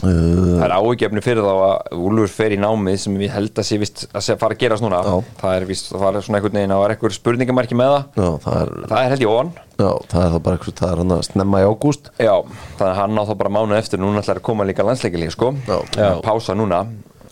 [0.00, 3.78] Það er áhugjefni fyrir þá að Úlfur fer í námið sem við held að sé
[3.82, 5.00] vist að sé að fara að gerast núna.
[5.04, 5.16] Já.
[5.42, 8.08] það er vist, það var svona einhvern veginn það var einhver spurningamarki með það.
[8.22, 9.52] Já, það er, það er held ég on.
[9.80, 12.10] Já, það er þá bara eitthvað, það er hann að snemma í ágúst.
[12.20, 12.34] Já,
[12.80, 15.52] þannig að hann á þá bara mánu eftir núna ætlar að koma líka landsleikilík sko.
[15.68, 15.78] Já.
[15.96, 16.10] Já.
[16.24, 16.82] pása núna.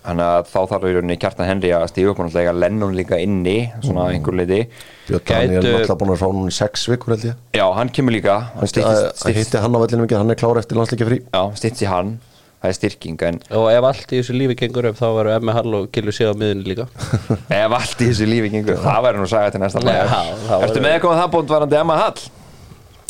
[0.09, 3.18] Þannig að þá þarf í rauninni kjartan Henry að stíða upp og náttúrulega Lennon líka
[3.20, 4.14] inni svona Mm.
[4.14, 4.61] einhver leiti
[5.09, 7.35] Björn Daniel er náttúrulega búin að fá núna í sex vikur held ég.
[7.59, 8.37] Já, hann kemur líka.
[8.54, 11.18] Hann Það styttist- styttist- hitti hann á vellinu mikið, hann er klár eftir landsleikja frí
[11.28, 12.14] Já, stýtt í hann
[12.59, 15.55] það er styrking en Og ef allt í þessu lífi gengur upp þá verður Emmi
[15.57, 16.87] Hall og Gilvi sig á miðunni líka.
[17.61, 20.12] Ef allt í þessu lífi gengur það verður nú að sagja til næsta lag.
[20.49, 22.27] Verður- með að koma það búin varandi Emma Hall?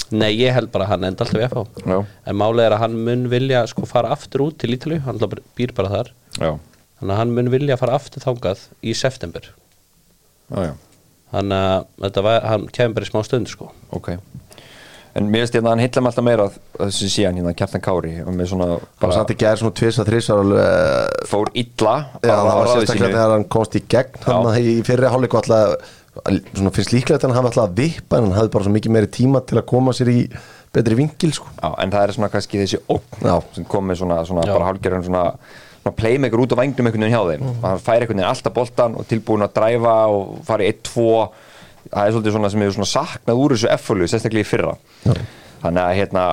[0.08, 1.96] Nei, ég held bara að hann enda alltaf í FH
[2.32, 5.20] En málið er að hann mun vilja sko fara aftur út til Ítalíu, hann
[5.58, 6.12] býr bara þar.
[6.40, 6.50] Já,
[6.98, 9.50] Þannig að hann mun vilja fara aftur þangað í september.
[10.48, 10.72] Já, já.
[11.28, 13.68] Þannig að var, hann kemur bara í smá stund sko.
[13.92, 14.14] Ok
[15.18, 17.82] En mér finnst hérna að hann heilla mig alltaf meira að þessu síðan hérna Kjartan
[17.84, 18.68] Kári og með svona
[19.02, 23.34] bara satt í gær svona tvisa þrísar alveg fór illa Já, það var sérstaklega þegar
[23.34, 27.50] hann komst í gegn hann í fyrri hálfleiku alltaf svona finnst líklegt að hann hafi
[27.50, 30.12] alltaf að vippa en hann hafi bara svo mikið meiri tíma til að koma sér
[30.12, 30.20] í
[30.74, 31.48] betri vingil sko.
[31.56, 33.34] Já, en það er svona kannski þessi ógn Já.
[33.56, 35.24] sem kom með svona, svona bara hálfgerðan svona,
[35.80, 37.44] svona playmaker út á vangnum einhvern veginn hjá þeim.
[37.44, 37.60] Mm.
[37.62, 41.06] og hann fær einhvern veginn alltaf boltan og tilbúin að dræfa og fara í 1-2
[41.88, 44.74] það er svolítið svona sem hefur svona saknað úr þessu F-fólu, sérstaklega í fyrra.
[45.62, 46.24] Þannig að hérna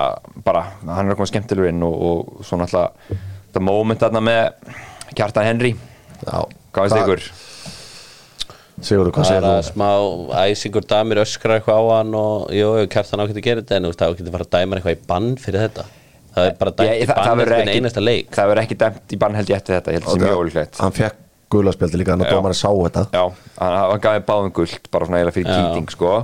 [0.46, 4.44] bara hann er að koma skemmtilegur inn og, og svona alltaf þetta moment þarna með
[5.16, 5.74] Kjartan Henry,
[6.26, 6.38] Já,
[6.76, 7.26] hvað veist ykkur?
[8.86, 9.68] Sigurður, hvað Það segir er að þú?
[9.72, 9.90] smá
[10.52, 13.92] æsingur damir öskra eitthvað á hann og jú, kjartan ákveði að gera þetta en þú
[13.94, 15.86] veist, þá getur fara að dæma eitthvað í bann fyrir þetta.
[16.36, 18.28] Það er bara dæmt í það- það bann eftir einasta leik.
[18.36, 20.26] það verður ekki dæmt í bann held ég eftir þetta ég held að það sé
[20.26, 20.82] mjög ólíklegt.
[20.84, 21.22] Hann fekk
[21.54, 23.06] gulaspjaldi líka, þannig að dómarinn sá þetta.
[23.14, 23.24] Já,
[23.60, 25.60] hann, hann gaf mér báðum guld bara svona eiginlega fyrir Já.
[25.60, 26.16] kýting sko.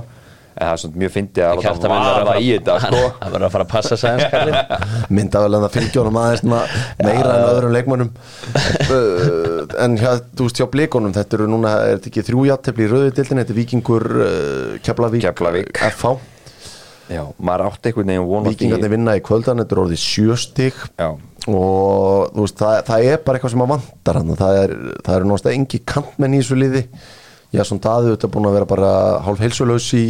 [0.52, 1.92] En það er svona mjög fyndið að láta að
[2.26, 2.98] vaða í þetta sko.
[3.22, 6.42] Það verður að fara að passa sig aðeins kallinn myndavel en það fylgja honum aðeins
[6.44, 8.12] meira en öðrum leikmönnum.
[8.92, 12.84] Uh, en hjá, þú veist hjá blikunum þetta eru núna, er þetta ekki þrjú játefli
[12.84, 15.70] í rauðudildin, þetta er Víkingur uh, Keflavík, Keflavík.
[15.88, 16.10] FH
[17.12, 20.78] Já, maður átti einhvern veginn vonast í Víkingarnir vinna í kvöldan, þetta er orðið sjöstig
[20.98, 21.08] Já,
[21.52, 25.16] og þú veist, það, það er bara eitthvað sem að vantar hann það er, það
[25.16, 26.84] eru náttúrulega engi kantmenn í þessu liði.
[27.52, 28.92] Já, svona daðu þetta búin að vera bara
[29.26, 30.04] hálf heilsulegs í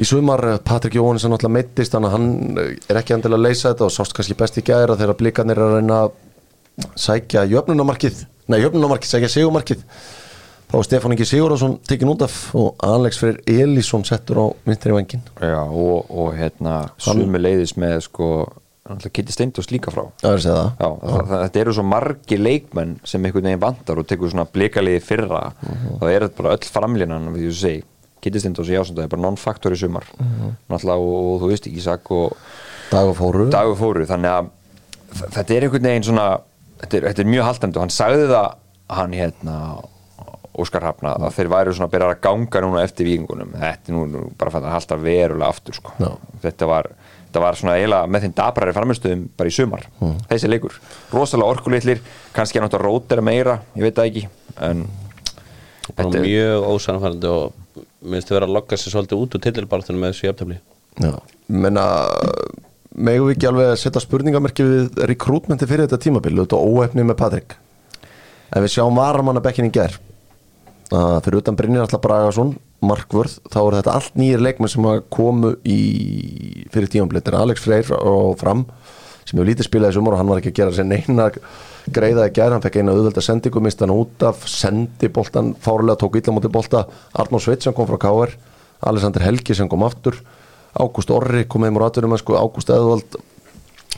[0.00, 3.72] í sumar, Patrik Jóhannes er náttúrulega meittist þannig að hann er ekki endilega að leysa
[3.72, 8.22] þetta og sást kannski best í gæra þegar blikarnir er að reyna að sækja jöfnunamarkið
[8.48, 9.82] nei, jöfnunamarkið, sækja sigumarkið
[10.70, 14.94] þá er Stefán Ingi Sigurðarsson tekin út af og Alex Freyr Elísson settur á vinstri
[14.94, 18.30] vengin já og, og hérna sumi leiðis með sko
[18.90, 20.08] Kitty Steindós líka frá.
[20.18, 20.46] Það
[20.80, 25.02] Já, það, þetta eru svo margi leikmenn sem einhvern veginn vantar og tekur svona blikaliði
[25.04, 25.42] fyrra.
[26.00, 27.84] Þá er þetta bara öll framlínan við þú segi,
[28.24, 30.08] Kitty Steindós og Jásson það er bara non-faktor í sumar.
[30.18, 32.34] Náttúrulega og, og þú veist ekki Ísak og
[32.90, 33.46] Dag og fóru.
[33.52, 34.50] Dagur fóru þannig að
[35.36, 36.26] þetta er einhvern veginn svona
[36.80, 38.48] þetta er, þetta er mjög haldandi og hann sagði það
[38.90, 39.56] hann hérna
[40.60, 43.96] Óskar Hafna að þeir væru svona að byrja að ganga núna eftir vikingunum þetta er
[43.96, 45.94] nú, nú bara að halda verulega aftur sko.
[46.00, 46.10] Já.
[46.44, 46.90] þetta var
[47.30, 49.86] þetta var svona eiginlega með þeim dabrari framistöðum bara í sumar,
[50.26, 50.80] þessi leikur
[51.14, 52.02] rosalega orkulitlir,
[52.34, 54.24] kannski að náttúrulega rótera meira, ég veit það ekki
[54.66, 54.82] en
[55.86, 60.04] þetta er mjög ósannfærandi og minnst þið vera að logga sér svolítið út úr titilbarðunum
[60.04, 60.26] með þessu
[61.00, 61.14] Já,
[61.46, 61.86] menna
[62.90, 66.34] megum við ekki alveg að setja spurningamerki við rekrútmenti fyrir þetta tímabil?
[66.42, 67.54] Þetta óefni með Patrik
[68.50, 68.98] ef við sjáum
[69.70, 69.98] ger
[70.96, 75.54] að fyrir utan Brynjar Alltaf Bragason Markvörð, þá er þetta allt nýjir leikmenn sem komu
[75.68, 75.78] í
[76.72, 78.64] fyrir tímabil, þetta er Alex Freyr og fram
[79.28, 81.26] sem hefur lítið spilað í sumar og hann var ekki að gera sér neina
[81.92, 86.00] greiða í gær, hann fekk eina auðvelda sendingu mist hann út af, sendi boltan fárulega
[86.00, 86.82] tók illa mútið bolta,
[87.14, 88.34] Arnór Sveit sem kom frá KR,
[88.90, 90.16] Alexander Helgi sem kom aftur.
[90.80, 93.16] Ágúst Orri kom með múratunum sko, Ágúst Eðvald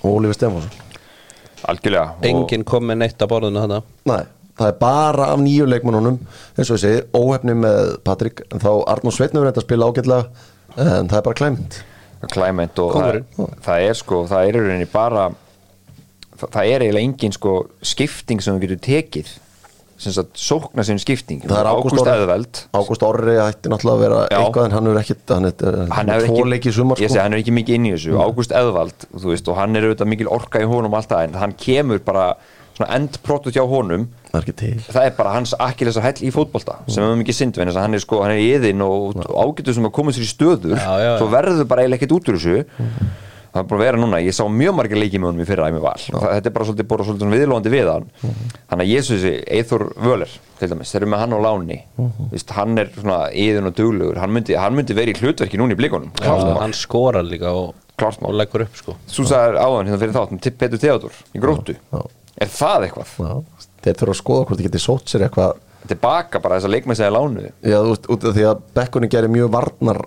[0.03, 0.73] og Ólífi Stefánsson.
[1.69, 3.83] Algjörlega og- Enginn kom með neitt að borðinu þarna.
[4.09, 4.23] Nei,
[4.59, 6.19] það er bara af nýju leikmannunum
[6.57, 10.25] eins og ég segi, óhefni með Patrik en þá Arnór Sveitnur reynda að spila ágætlega
[10.77, 11.79] en það er bara klæmt.
[12.33, 13.23] Clement og það,
[13.65, 15.31] það er sko, það er í rauninni bara
[16.39, 19.33] það, það er eiginlega engin sko skipting sem þú getur tekið
[20.03, 21.43] sem sagt sókna sem skipting.
[21.47, 24.39] Það er Ágúst Ágúst Eðveld Ágúst Orri ætti náttúrulega að vera Já.
[24.41, 26.25] eitthvað en hann er ekkit hann er, hann er
[26.57, 27.07] ekki, sumar sko.
[27.07, 28.17] segi, hann er ekki mikið inn í þessu.
[28.19, 31.55] Ágúst Eðvald, þú veist, og hann er auðvitað mikil orka í honum alltaf, en hann
[31.59, 32.33] kemur bara
[32.75, 34.75] svona endprodukt hjá honum það er ekki til.
[34.89, 38.03] Það er bara hans akkilesa hæll í fótbolta sem við mikið synd venni, hann er
[38.05, 41.11] sko, hann er í yðin og, ágætur sem að koma sér í stöður Já, já,
[41.11, 41.13] já.
[41.21, 42.65] svo verður bara eiginlega ekkert út úr þessu.
[43.53, 45.67] Það er bara að vera núna, ég sá mjög margir leikið með honum í fyrra
[45.69, 48.07] æmi val, þetta er bara svolítið, bara svolítið viðlóðandi við hann.
[48.71, 51.77] Þannig að þessi, Eithor Völer til dæmis, þeir eru með hann á láni
[52.33, 54.21] Vist, hann er svona yðin og duglegur.
[54.23, 56.09] Hann myndi, hann myndi verið í hlutverki núna í blikunum.
[56.25, 58.97] Hann skorar líka og, og leggur upp sko.
[59.05, 61.77] Svo sagði áðan hérna fyrir þátt um Petur Theodor í gróttu.
[62.41, 63.13] Er það eitthvað?
[63.21, 65.61] Já, þeir þurfa að skoða hvort þið getið sótt sér eitthvað.
[65.91, 69.09] Tilbaka bara þess að leikmenn segja lánuði Já, þú veist, út af því að Bekkunni
[69.11, 69.99] gerir mjög varnar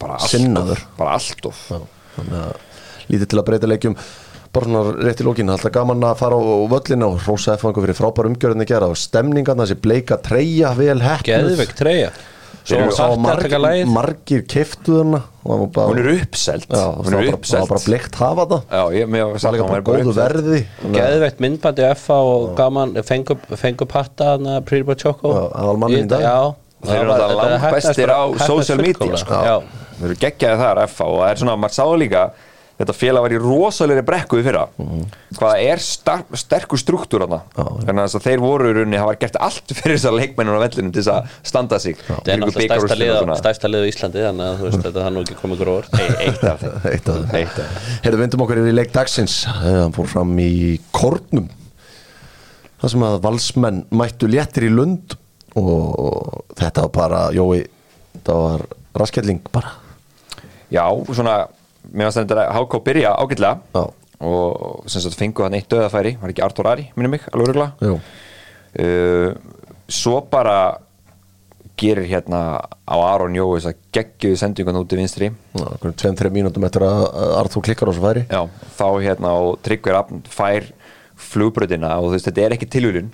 [0.00, 0.80] bara Sinnaður.
[0.80, 1.62] of, bara allt of.
[1.68, 1.80] Já,
[2.16, 3.96] þannig að lítið til að breyta leikjum.
[4.52, 7.96] Bara svona rétt í lókin, alltaf gaman að fara á völlina og rósa F-fangu fyrir
[7.96, 11.00] frábær umgjörðinni gera og stemningarna, þessi bleika treyja vel
[11.76, 12.10] treyja
[12.62, 13.86] Svo var á að taka margir, lagið.
[13.92, 16.66] margir keftu hana og það var bara, Hún er uppselt.
[16.68, 17.68] Já, Hún það er var bara, það var uppselt.
[17.72, 18.62] bara bleikt hafa það.
[18.70, 20.22] Já, ég mér var það var líka að bara góðu uppselt.
[20.22, 20.60] verði.
[20.82, 26.04] Þannig að- Geðveikt myndbandi FA og gaman fengu, fengu patta hana Prílba Tjokko Já, aðalmanninn
[26.04, 26.20] í dag.
[26.20, 26.54] Já.
[26.82, 29.34] Þeir eru Það var- þetta langbestir heppnaðist á social media, sko.
[29.42, 29.56] Já,
[29.98, 32.22] Þeir eru geggjaði þar FH og það er svona, maður sáðu líka
[32.82, 34.64] þetta félag var í rosalegri brekku í fyrra.
[35.38, 37.38] Hvað er star sterkur struktúr þarna?
[37.56, 40.58] Þannig að þess að þeir voru í rauninni hafa gert allt fyrir þess að leikmennur
[40.58, 41.96] á vellinum til þess að standa sig.
[42.08, 45.16] Þetta er náttúrulega stærsta lið, stærsta lið á Íslandi þannig að þú veist þetta er
[45.16, 45.90] nú ekki komið gróður
[46.26, 46.62] eitt af
[47.32, 47.56] þeim.
[48.04, 49.40] Herðu, vindum okkur yfir í leik dagsins.
[49.48, 50.50] Eh, Hann fór fram í
[50.94, 51.48] Kornum
[52.82, 55.12] Það sem að valsmenn mættu léttir í Lund
[55.54, 57.60] og þetta var bara, Jói
[58.16, 58.64] þetta var
[58.98, 59.76] raskjalling bara.
[60.72, 60.82] Já,
[61.14, 61.36] svona,
[61.90, 63.86] mér varst þetta að HK byrja ágætlega
[64.22, 67.72] og sem sagt fengu hann eitt döðafæri var ekki Artur Ari, minni mig, alveg rögla
[67.82, 67.96] Jú.
[68.78, 69.34] uh,
[69.92, 70.78] Svo bara
[71.82, 75.28] gerir hérna á Aron Jó þess að geggjuðu sendingan út í vinstri.
[75.56, 77.02] Já, einhverjum tveim, þreim mínútum eftir að
[77.40, 78.22] Arþór klikkar á svo færi.
[78.30, 78.42] Já,
[78.78, 80.68] þá hérna og Tryggver Afn fær
[81.22, 83.10] flugbröðina og þú veist, þetta er ekki tilvílun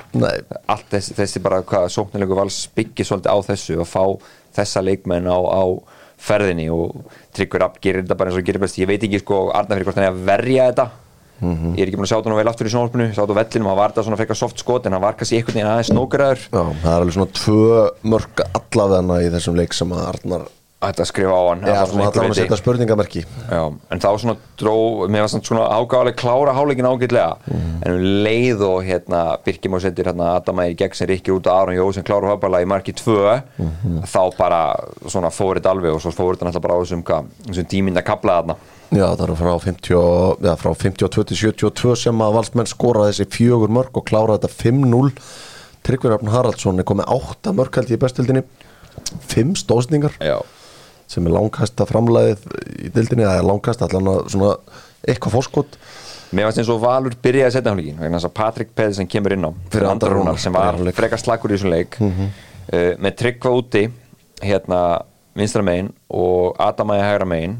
[0.71, 4.05] allt þessi, þessi bara hvað sóknarlegu vals byggir svolítið á þessu að fá
[4.59, 5.63] þessa leikmenn á, á
[6.19, 6.97] ferðinni og
[7.37, 8.79] Tryggver Afn gerir þetta bara eins og gerir best.
[8.81, 10.89] Ég veit ekki sko Arnar fyrir hvort hann er að verja þetta.
[11.39, 11.77] Mhm.
[11.77, 13.05] ég er ekki búin að sjá þetta nú vel aftur í sjónvarpinu.
[13.15, 15.39] Sjá þetta á vellinum, hann var þetta svona frekar soft skot en hann var kannski
[15.39, 16.41] einhvern veginn aðeins snókeraður.
[16.51, 21.01] Já, það er alveg svona tvö mörg allavegna í þessum leik sem að Arnar að
[21.11, 22.43] skrifa á hann Já, svona einhver allavega að viti.
[22.45, 23.23] setja spurningamerki.
[23.51, 24.75] Já, en þá svona dró,
[25.11, 27.37] mér var svona ágáðlega klára háleikin ágætlega.
[27.83, 31.65] En um leið og hérna Birkjum og sendir hérna Adamæri gegn sem Rikki út af
[31.65, 33.43] Aron Jó sem klára höfbala í marki 2
[34.07, 34.61] þá bara
[35.11, 37.03] svona fór þetta alveg og svo fór þetta náttúrulega bara á þessum,
[37.49, 38.57] þessum tíminn að kapla þarna.
[38.95, 43.09] Já, það eru frá 50, og- já, frá 52 til 72 sem að valsmenn skora
[43.11, 45.11] þessi fjögur mörg og klára þetta 5-0
[45.83, 48.43] Tryggvi Rafn Haraldsson er komið 8 mörg held ég í bestildinni
[49.29, 50.39] 5 stóðsningar Já,
[51.09, 52.45] sem er langkasta framlæðið
[52.85, 54.53] í dildinni, það er langkast allan að svona
[55.09, 55.79] eitthvað fórskot
[56.35, 59.35] mér varst eins og Valur byrjaði að setja hálfleikin vegna þess að Patrik Pedersen kemur
[59.35, 61.97] inn á Fyrir Andra Rúnar, sem var frekar slakur í þessum leik.
[61.99, 63.87] Uh, með Tryggva úti
[64.45, 64.81] hérna
[65.39, 67.57] vinstra megin og Adamæri hægra megin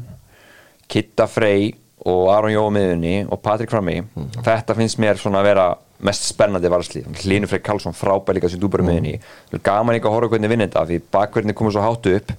[0.89, 1.71] Kitta Frey
[2.05, 4.03] og Aron Jó á miðunni og Patrik frammi.
[4.45, 5.65] Þetta finnst mér svona að vera
[6.05, 8.87] mest spennandi varslið, Hlínu Frey Karlsson frábær líka sem dúbar mm.
[8.87, 9.17] miðunni,
[9.49, 12.31] Það er gaman líka að horfa hvernig vinna þetta, því bakverðinni komur svo hátu upp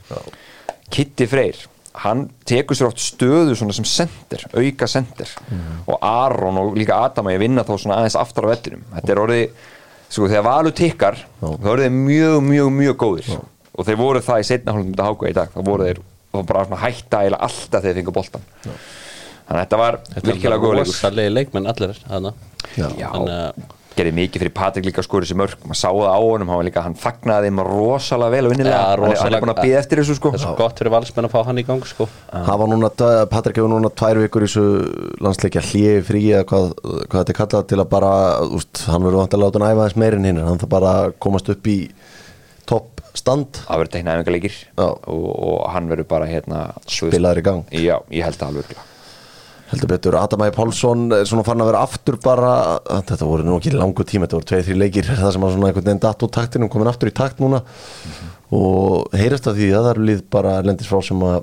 [0.91, 1.61] Kitti Freyr
[2.01, 5.33] hann tekur sér oft stöðu svona sem sendir, auka sendir
[5.91, 8.85] og Aron og líka Adamæ vinna þá svona aðeins aftar á vellinum.
[8.95, 9.65] Þetta er orðið,
[10.07, 13.33] sko þegar Valur tikkar þá eru þeir mjög, mjög, mjög góðir.
[13.75, 16.01] Og þeir voru það í setna hálfum þetta háka í dag, þá voru þeir
[16.31, 18.49] þá bara svona hætta eiginlega alltaf þegar þeir fengu boltan
[19.51, 20.93] þannig að þetta var virkilega góð leikur.
[20.93, 22.33] Rosalegi leikmenn allir þarna.
[22.79, 22.87] Já.
[22.95, 26.19] Já, Þannig að gerði mikið fyrir Patrik líka skori þessi mörg maður sá það á
[26.23, 29.11] honum, hann var líka, hann fagnaði þeim rosalega vel og vinnilega, Ja, hann, er- hann
[29.11, 30.31] er rosalega- búin að býða eftir þessu sko.
[30.31, 32.07] Það er svo gott fyrir valsmenn að fá hann í gang sko.
[32.33, 32.91] Hafa núna,
[33.31, 34.65] Patrik hefur núna tvær vikur í þessu
[35.21, 36.73] landsleikja hliði frí eða hvað,
[37.11, 38.13] hvað þetta er kallað til að bara
[38.47, 41.13] úst, hann verður vant að láta hann æfa þess meirinn hinn hann þarf bara að
[41.19, 41.79] komast upp í
[42.67, 43.59] topp stand.
[43.67, 44.87] Það verður teikna æfingarleikir Já.
[44.87, 47.65] og, og hann verður bara hérna Spilaður í gang.
[47.75, 48.77] já, ég held það alveg.
[49.71, 52.53] Heldur betur, Adamæði Pálsson er svona fann að vera aftur bara
[53.07, 55.71] þetta voru nú ekki langu tíma, þetta voru tveið þrjí leikir það sem að svona
[55.71, 57.63] einhvern veginn datt úr taktinum komin aftur í takt núna.
[58.51, 61.41] Og heyrast af því að það eru líð bara lendis frá sem að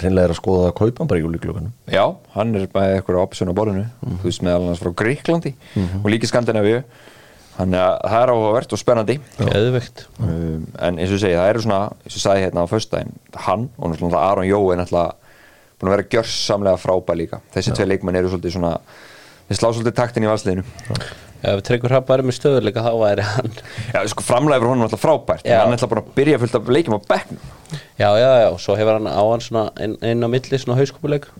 [0.00, 2.04] reynlega er að skoða að kaupa hann bara í júliklökunum já,
[2.36, 5.50] hann er bara eitthvað option á borðinu þú veist meðal annars frá Gríklandi
[6.04, 6.84] og líka Skandinavíu.
[7.60, 9.14] Þannig að það er áhugavert og spennandi.
[10.22, 13.10] Um, en eins og segi, það eru svona eins og ég sagði hérna á föstudaginn,
[13.34, 15.29] hann og náttúrulega Aron Jó er náttúrulega
[15.80, 17.40] búin að vera gjörsamlega frábær líka.
[17.54, 18.76] Þessi tvei leikmenn eru svolítið svona
[19.48, 20.64] þeir slá svolítið taktin í valsliðinu.
[21.40, 23.54] Ef við tryggur hrapp bara með stöðuleika þá væri hann
[23.94, 25.62] Já, sko framlega fyrir honum alltaf frábært en Já.
[25.62, 27.46] hann er alltaf búin að byrja fullt af leikjum á bekknum.
[27.96, 31.30] Já, já, já, svo hefur hann á hann svona inn, inn á milli svona hauskúpuleik.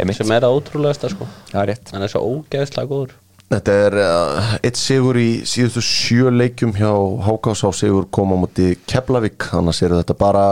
[0.00, 1.28] Sem er það ótrúlegasta sko.
[1.52, 1.92] Er rétt.
[1.92, 3.12] Hann er svo ógeðslega góður.
[3.52, 6.90] Þetta er uh, eitt sigur í síðustu sjö leikjum hjá
[7.28, 9.50] Hákás á sigur koma á móti Keflavík.
[9.54, 10.44] Annars eru þetta bara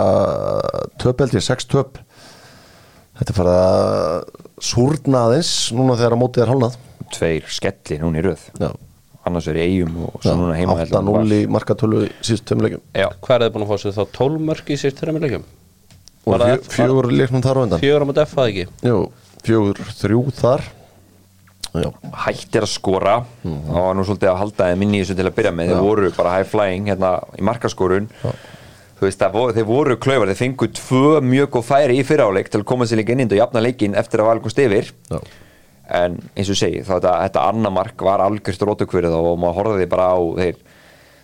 [1.02, 1.96] töpeldi, sex töp
[3.18, 4.14] Þetta er farið að
[4.64, 6.76] súrna aðeins núna þegar að mótið er hálnað.
[7.12, 8.44] Tveir skelli núna í röð.
[8.56, 8.70] Já,
[9.28, 12.04] annars er eigum og svo núna heima 8-0 í markatölu
[12.48, 12.84] tömum leikjum.
[12.96, 14.78] Já, Hvað er þið búin að fá sér þá 12 mörg í
[15.18, 15.44] með leikjum?
[16.22, 17.80] og Var það- fjö, fjögur leiknum þar á undan.
[17.82, 18.66] Fjögur á F að ekki?
[18.86, 18.98] Jú,
[19.42, 20.62] fjögur, þrjú þar.
[21.72, 21.88] Já,
[22.26, 23.14] hættir að skora.
[23.42, 25.68] Það var nú svolítið að halda þeim inn í þessu til að byrja með.
[25.72, 28.08] Þeir voru bara high flying hérna í markaskorun.
[28.22, 28.32] Þú
[29.08, 32.68] veist voru, þeir voru klaufar þeir fengu tvö mjög góð færi í fyrráleik til að
[32.72, 35.18] koma sér líka inn og jafna leikin eftir að valgum stefir já,
[36.02, 39.88] en eins og segi þá þetta, þetta annar mark var algjörst rótukverið og maður horfði
[39.90, 40.60] bara á þeir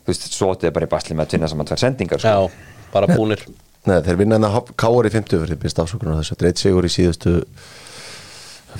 [0.08, 2.32] þú veist svo átti þeir bara í basli með að tvinna saman tvær sendingar sko.
[2.32, 3.44] Já, bara búnir.
[3.88, 6.88] Nei, þeir vinna að káar í 50 fyrir byrst afsökunar þessu, þetta er eitt sigur
[6.88, 7.34] í síðustu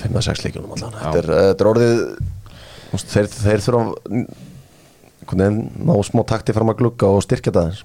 [0.01, 0.97] 5-6 leikjunum allan.
[0.97, 2.01] Þetta er, þetta er orðið
[2.89, 3.83] þú veist, þeir, þeir þurfa
[5.37, 7.83] ná smá takti fram að glugga og styrkja það eins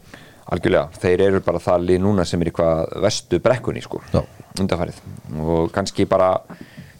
[0.52, 4.20] algjörlega, þeir eru bara það lið núna sem er í hvað vestu brekkunni sko, Já.
[4.60, 4.98] undanfærið
[5.40, 6.34] og kannski bara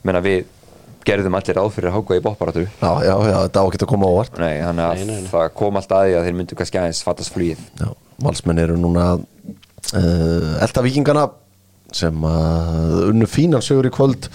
[0.04, 0.46] menna við
[1.04, 3.90] gerðum allir ráð fyrir að háka í bóttbaratu Já, já, já, þetta á ekki að
[3.90, 4.38] koma á óvart.
[4.40, 5.30] Nei, þannig að Nei, nei, nei.
[5.34, 7.88] það kom alltaf að því að þeir myndu kannski aðeins fattast flýið Já,
[8.24, 11.26] valsmenn eru núna uh, elda vikingana
[11.94, 14.26] sem að unnu fínan sigur í kvöld.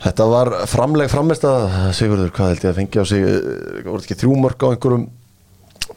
[0.00, 1.64] Þetta var framleg frammeist að
[1.98, 3.24] Sigurður, hvað held ég að fengi á sig?
[3.26, 5.08] Eh, voru ekki þrjú mörg á einhverjum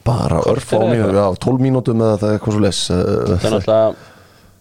[0.07, 1.15] bara örf á eitthvað?
[1.19, 4.09] já, 12 mínútum eða það er eitthvað svo les Það er náttúrulega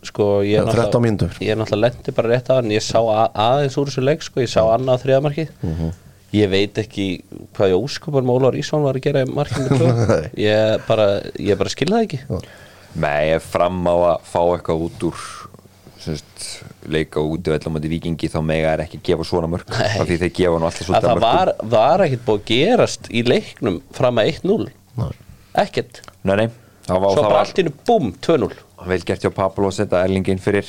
[0.02, 1.34] Sko, ég er Já, 13 mínútur.
[1.38, 4.24] Ég er náttúrulega lendi bara rétt á hann Ég sá að, aðeins úr þessu leik,
[4.26, 5.92] sko Ég sá annað á þriðamarkið Mhm.
[6.32, 7.06] Ég veit ekki
[7.52, 9.88] hvað ég óskupar með Ólar Ísson var að gera með kló.
[10.48, 12.20] Ég bara, ég bara skil það ekki.
[13.04, 15.18] Nei, ef fram á að fá eitthvað út úr
[16.02, 16.46] semst,
[16.88, 20.06] leika út í vellum á vikingi þá mega er ekki að gefa svona mörg af
[20.08, 23.22] því þeir gefa nú alltaf að svolítið það var, var ekkert búið að gerast í
[23.28, 24.72] leiknum fram að 1-0
[25.58, 26.02] ekkert.
[26.22, 26.48] Nei, nei,
[26.88, 28.52] var, svo bara allt í hennu búm 2-0
[28.88, 30.66] vel gert hjá Pablo að setja Erlingin fyrir.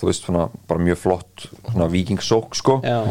[0.00, 1.46] Þú veist svona bara mjög flott
[1.92, 2.78] vikingsók sko.
[2.80, 3.02] Já.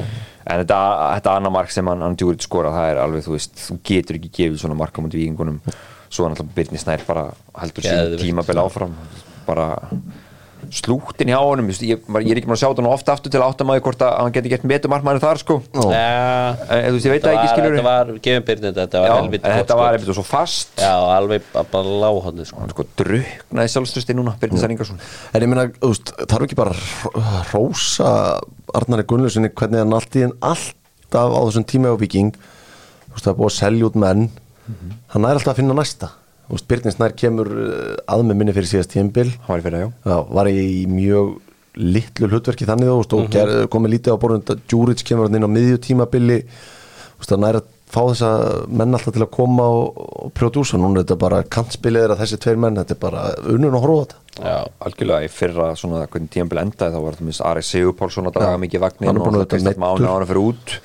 [0.50, 0.80] en þetta,
[1.20, 4.18] þetta annar mark sem hann, hann djúrið skora það er alveg þú veist, þú getur
[4.18, 5.60] ekki gefið svona mark á mútið vikingunum
[6.10, 7.28] svo er náttúrulega Birnir Snær bara
[7.62, 8.24] heldur sín Geðveikt.
[8.24, 8.96] tímabil áfram.
[9.46, 9.68] Bara
[10.70, 13.32] slúttin hjá honum ég, ég, ég er ekki maður að sjá þetta nú ofta aftur
[13.34, 15.56] til að átta maður hvort að hann geti gert betur markmæri þar sko.
[15.74, 19.10] Ja, en þú veist ég veit það ekki skilur þetta var, gefum byrnir þetta var
[19.10, 20.00] en helviti þetta var skot.
[20.02, 20.74] einmitt svo fast.
[20.84, 22.60] Já, alveg bara- láhóndi sko.
[22.60, 25.00] hann sko druknaði sjálfströsti núna Birnir Snær Ingarsson
[25.34, 28.12] En ég meina, þú veist, þarf ekki bara að rósa
[28.76, 33.26] Arnari Gunnlausinni hvernig hann allt í en alltaf á þessum tíma á Viking þú veist,
[33.26, 34.30] það er búið að selja út menn.
[35.16, 36.12] Hann er alltaf að finna næsta
[36.50, 39.62] þú veist, Birnir Snær kemur uh, að með minni fyrir síðast tímbil var
[40.34, 41.38] var í mjög
[41.80, 46.40] litlu hlutverki þannig og mm komið lítið á borðun Djúrits kemur inn á miðjutímabili
[47.20, 48.30] það næri að fá þessa
[48.70, 52.22] menn alltaf til að koma og, og prjódúsa núna er þetta bara kantspilið er að
[52.24, 56.04] þessi tveir menn þetta er bara unnun og horfa þetta já, algjörlega í fyrra svona
[56.06, 59.40] hvernig tíðanbili endaði þá var þetta minnst Ari Sigurpálsson að draga mikið vagnin og að
[59.40, 60.10] það veist að mánu meiddur.
[60.10, 60.76] á hann fyrir út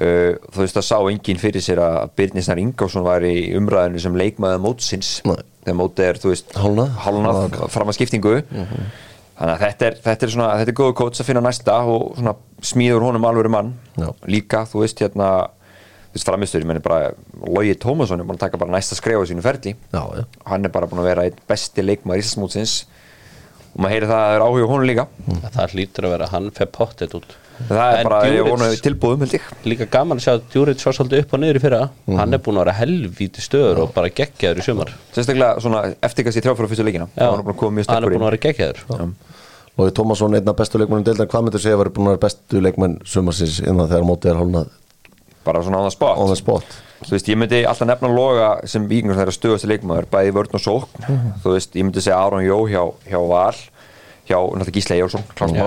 [0.00, 4.18] uh, þú veist það sá enginn fyrir sér að Birnisnar Ingásson var í umræðinu sem
[4.18, 5.14] leikmaður mótsins.
[5.28, 5.40] Nei.
[5.62, 6.92] þegar mótið er þú veist hálnað.
[7.70, 8.36] fram að skiptingu.
[8.52, 12.12] Þannig að þetta er, þetta er svona þetta er góðu kóts að finna næsta og
[12.18, 13.74] svona smíður honum alvöru mann.
[13.96, 14.08] Já.
[14.30, 15.28] líka þú veist hérna
[16.12, 19.22] þú veist framistur, ég meni bara Logi Tómasson er búin að taka bara næsta skref
[19.22, 19.72] á sínu ferli.
[19.94, 20.24] Já, já.
[20.50, 22.74] hann er bara búin að vera einn besti leikmaður Íslandsmótsins
[23.72, 25.06] og maður heyri það að það er áhuga á honum líka
[27.68, 29.46] það að er En bara, ég Djuric- vona við tilbúðum held ég.
[29.70, 31.80] Líka gaman að sjá að Djúrit svo svolítið upp og niður í fyrra.
[32.18, 34.92] Hann er búin að vera helvíti stöður og bara geggjaður í sumar.
[35.14, 37.08] Sérstaklega svona eftirkast í þrjáfara fyrstu leikina.
[37.16, 39.12] Hann er búin að koma mjög hann er sterkur búin að inn vera geggjaður.
[39.78, 41.26] Lóði Tómasson, einn af bestu leikmennum deildar.
[41.32, 44.40] Hvað myndir segja að vera búin að vera bestu leikmenn sumarsins innan þegar mótið er
[44.42, 44.72] hálnað
[45.42, 46.18] bara svona á það spot.
[46.22, 46.74] On the spot.
[47.02, 50.62] Þú veist, ég myndi alltaf nefna loga sem vikingur þeirra stöðast leikmaður, bæði vörn og
[50.62, 51.08] sókn.
[51.42, 53.56] Þú veist, ég myndi segja Aron Jó hjá, hjá Val
[54.28, 55.66] hjá náttúrulega Gísle Ejjólfsson Klaus Já.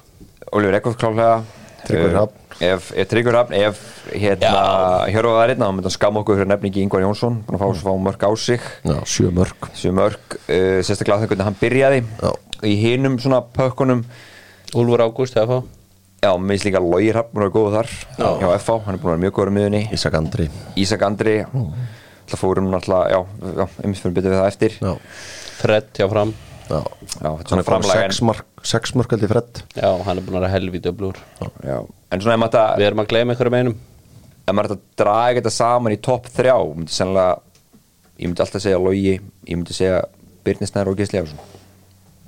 [0.51, 1.43] Oliver Ekkoð klálega
[1.87, 2.33] Tryggvi Eh, Hrafn.
[2.59, 3.79] ef, ef Tryggur Rafn, ef
[4.11, 7.61] hérna Hjörvar var einna, þá myndi hann skamma okkur fyrir nefningi Ingvar Jónsson, búin að
[7.63, 8.59] fá, fá mörg á sig.
[8.83, 10.19] Já, sjö mörg sem mörg,
[10.49, 12.01] uh, sérstaklega þegar hvernig hann byrjaði.
[12.23, 12.31] Já.
[12.67, 14.03] í hinum svona pökkunum.
[14.75, 15.63] Úlfur Ágúst fá
[16.23, 17.89] Já, minnst líka Lógi Hrapp búin að vera góð þar
[18.41, 20.49] hjá FH, hann er búin að vera mjög góður á miðunni Ísak Andri.
[20.75, 21.35] Ísak Andri.
[22.27, 23.19] Það fórum náttúrulega, já,
[23.55, 24.77] já einmitt fyrir byttu við það eftir.
[24.81, 24.97] Já,
[25.61, 26.33] Fred hjá fram
[26.69, 26.79] já.
[27.23, 28.07] Hann er framlega
[28.67, 30.47] sex mark, held í fredd Já, hann er búin að
[30.97, 31.19] blúr.
[31.63, 33.77] Já, en svona ef maður þetta Við erum að gleyma einhverjum einum.
[34.47, 37.35] Ef maður þetta draga þetta saman í topp þrjá myndi sennilega,
[38.17, 40.01] ég myndi alltaf segja Logi, ég myndi segja
[40.47, 41.41] Birnir Snær og Gisli Efarsson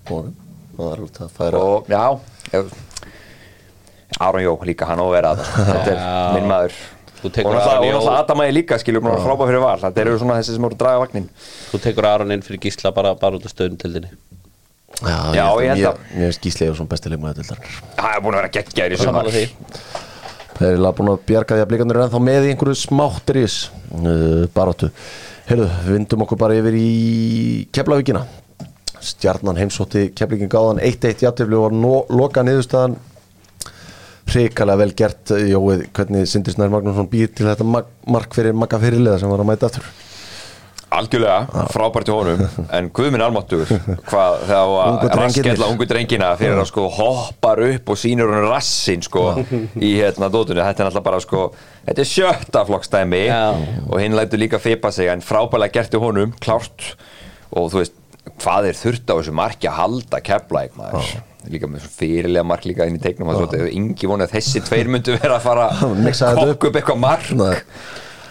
[0.10, 0.32] Og
[0.76, 2.04] það er út að færa og já
[2.60, 2.78] ef,
[4.20, 5.44] Aron Jó líka, hann á það.
[5.70, 6.00] Þetta er
[6.36, 6.78] minn maður.
[7.20, 9.52] Þú og tekur náttúrulega Aron og Jó náttúrulega Adam Ægir líka skilur búin að frábæð
[9.52, 9.76] fyrir val.
[9.84, 11.28] Þetta eru svona þessi sem voru að draga vagnin
[11.70, 14.12] Þú tekur Aron inn fyrir gísla bara, bara út af stöðuntildinni
[15.00, 17.60] Já, Já, ég held að- mér finnst Gísli Efarsson besti leikmaður til þar
[17.96, 19.46] það er búin að vera geggjaður í sumar Sammála því
[20.60, 23.44] Þeir eru búin að bjarga því að blikandur er ennþá með í einhverju smáttir í
[23.46, 24.90] þess uh, baróttu.
[25.48, 26.90] Heyrðu, við vindum okkur bara yfir í
[27.72, 28.26] Keflavíkina.
[29.00, 32.98] Stjarnan heimsótti Keflíkin gáðan 1-1 jafntöfli og var no, loka niðurstaðan
[34.30, 39.22] hrikalega vel gert Jóið, hvernig Sindri Snær Magnússon býr til þetta mark fyrir makka fyrirliða
[39.24, 39.88] sem var að mæta aftur.
[40.96, 42.44] Algjörlega, frábært í honum.
[42.78, 43.70] En guðminn almáttugur
[44.10, 49.04] hvað Ungu var raskella ungu drengina fyrir að sko hoppar upp og sýnir hún rassin
[49.06, 49.28] sko
[49.78, 51.46] í hérna dótunni, þetta er náttúrulega bara sko
[51.86, 53.24] þetta er sjötta flokkstæmi
[53.88, 56.94] og hinn lætur líka fipa sig en frábælega gert í honum, klárt.
[57.50, 57.96] Og þú veist,
[58.44, 61.16] hvað er þurft á þessu marki að halda keplæk maður?
[61.50, 64.62] Líka með fyrirlega mark líka inn í teiknum að þetta er yngi vonið að þessi
[64.68, 65.70] tveir myndu vera að fara
[66.06, 67.32] Mixa að kokka upp eitthvað mark.
[67.40, 67.56] Nei.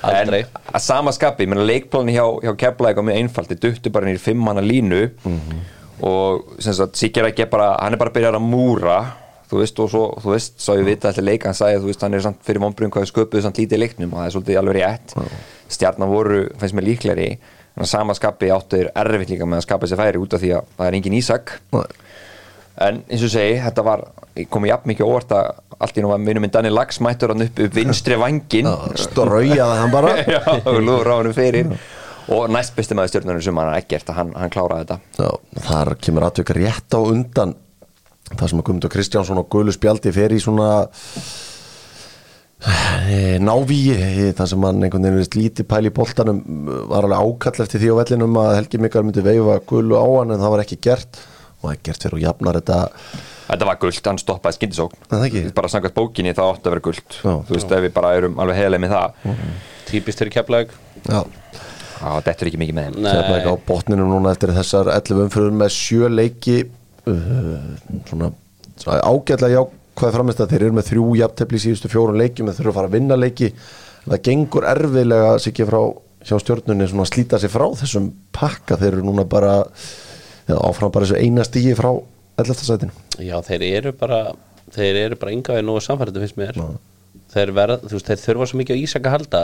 [0.06, 0.42] Aldrei.
[0.44, 3.90] En að sama skapi, ég meina leikpláni hjá, hjá Keflæk var mjög einfalt, þið duttu
[3.94, 5.00] bara nýr fimm manna línu.
[6.06, 8.98] Og sem sagt, Sigur ekki bara, hann er bara að byrja að múra.
[9.48, 12.02] Þú veist, og svo, þú veist, sá ég vita allir leik, hann sagði, þú veist,
[12.04, 14.58] hann er samt fyrir vonbrun hvað þau sköpuðu samt lítið leiknum og það er svolítið
[14.60, 15.14] alveg rétt.
[15.72, 17.30] Stjarnan voru, finnst mér líklegri.
[17.78, 20.42] En að sama skapi áttu er erfitt líka með að skapa sér færi út af
[20.42, 21.54] því að það er engin Ísak.
[21.72, 21.86] Nei.
[22.86, 24.04] En eins og segi, þetta var
[24.52, 25.48] komið jafn mikið óvart að
[25.78, 28.68] allt í nú var minnum minn Danni Lax mættur hann upp, vinstri vangin
[28.98, 30.14] Straujaði hann bara.
[30.34, 31.72] Já, og lúður á hann fyrir.
[32.34, 34.98] Og næst besti maður stjórnarinn sem hann er ekkert að hann, hann kláraði þetta.
[35.16, 37.54] Já, þar kemur aðtöka rétt á undan.
[38.28, 40.66] Það sem að Guðmundur Kristjánsson og Guðlu spjaldi fer í svona
[43.08, 46.42] eh, návíi það sem hann einhvern veginn lítið pæli í boltanum.
[46.90, 50.36] Var alveg ákall eftir því á vellinum að Helgi Mikar myndi veifa Guðlu á hann
[50.36, 51.22] en það var ekki gert
[51.62, 52.78] og ekkert fyrir og jafnar þetta.
[53.48, 54.98] Þetta var guld, hann stoppaði skyndisókn.
[55.08, 55.42] Er það ekki?
[55.56, 57.32] bara samkvæmt bókinni það átti að vera guld Já.
[57.48, 59.38] þú veist, ef við bara erum alveg heilega með það.
[59.88, 60.74] Típist fyrir keflaug
[61.08, 61.22] Já,
[61.98, 65.56] Já, þetta er ekki mikið með er ekki á botninum núna eftir þessar 11 umfyrir
[65.62, 66.58] með sjö leiki.
[67.08, 67.54] Uh,
[68.10, 68.28] svona,
[68.76, 72.60] svona ágætlega jákvæð framist að þeir eru með þrjú jafntefli í síðustu fjórun leiki með
[72.60, 73.50] þurfa að fara að vinna leiki.
[74.04, 75.80] Það gengur erfiðlega ekki frá
[76.28, 78.78] hjá stjórnunni svona að slíta sig frá þessum pakka.
[78.78, 79.56] Þeir eru núna bara
[80.48, 81.90] já, áfram bara þessu eina stígi frá
[82.38, 82.62] 11.
[82.68, 82.94] sætinu?
[83.22, 84.20] Já, þeir eru bara
[84.74, 86.60] þeir eru bara ynga við nógu samfærið finnst mér.
[87.28, 89.42] Þeir, verð, veist, þeir þurfa svo mikið á Ísak að halda.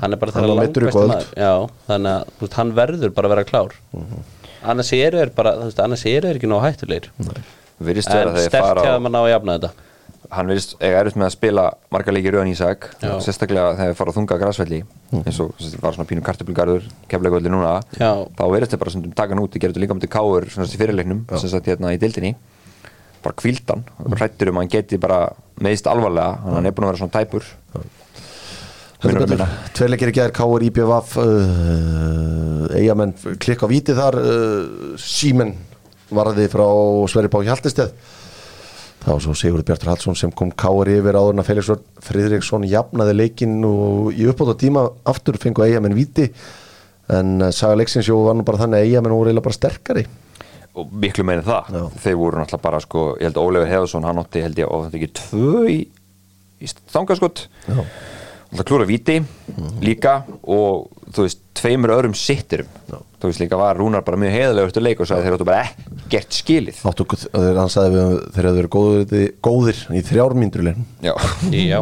[0.00, 1.10] Hann er bara þeirra kvöld.
[1.10, 1.32] maður.
[1.36, 1.52] Já,
[1.88, 3.76] þannig að veist, hann verður bara að vera klár.
[4.66, 7.10] Annars eru þeir bara, veist, annars eru þeir ekki hættulegir.
[7.76, 9.72] Virðist vera en þeim að ná að jafna þetta
[10.34, 11.64] hann virðist eiga erfitt með að spila
[11.94, 13.12] marga leiki rauðan Ísak Já.
[13.24, 14.80] sérstaklega þegar þeir fara á þunga græsvelli
[15.20, 17.76] eins og sagt, var svona pínu kartöflugarður kefleikvöldi núna.
[18.00, 18.12] Já.
[18.38, 20.66] þá virðist þeir bara sem taka hann út, ég gerði líka með til káur svona
[20.70, 22.34] í fyrirleiknum, sem sagt hérna í dildinni
[23.26, 25.20] bara kvíldan, rættur um að hann geti bara
[25.62, 27.46] meðist alvarlega, að hann er búin að vera svona tæpur.
[29.76, 30.66] Tveirleikir í gær, K.R.
[30.70, 33.12] IBVF uh, Eyjamenn
[33.42, 35.52] klikk á víti þar uh, Símen
[36.08, 36.64] varði frá
[37.10, 37.92] Sverri Bá Hjaltesteð
[39.06, 40.90] það var svo Sigurður Bjartur Hallsson sem kom K.R.
[40.98, 41.68] yfir áður en að Felix
[42.08, 46.26] Friðriksson jafnaði leikinn og í uppbóta tíma aftur fengu Eyjamenn víti
[47.14, 50.06] en uh, saga leiksins jó var nú bara þannig að Eyjamenn voru eiginlega bara sterkari
[50.76, 51.84] og miklu meira en það Já.
[52.02, 54.84] þeir voru náttúrulega bara sko, ég held að Ólefur Heðarsson hann átti held ég, og
[54.84, 55.78] þetta ekki tvö í,
[56.60, 57.78] í þangaskott Já.
[58.52, 59.20] Alltaf klúra víti
[59.84, 62.68] líka og þú veist, tveimur öðrum sitturum
[63.16, 65.62] þú veist líka var Rúnar bara mjög heiðlega eftir leik og sagði þeir áttu bara
[65.64, 66.80] ekkert skilið.
[66.86, 71.14] Áttu, þeir, hann sagði við þeir hefðu verið góðir, góðir í þrjármyndrulegin Já.
[71.56, 71.78] Já,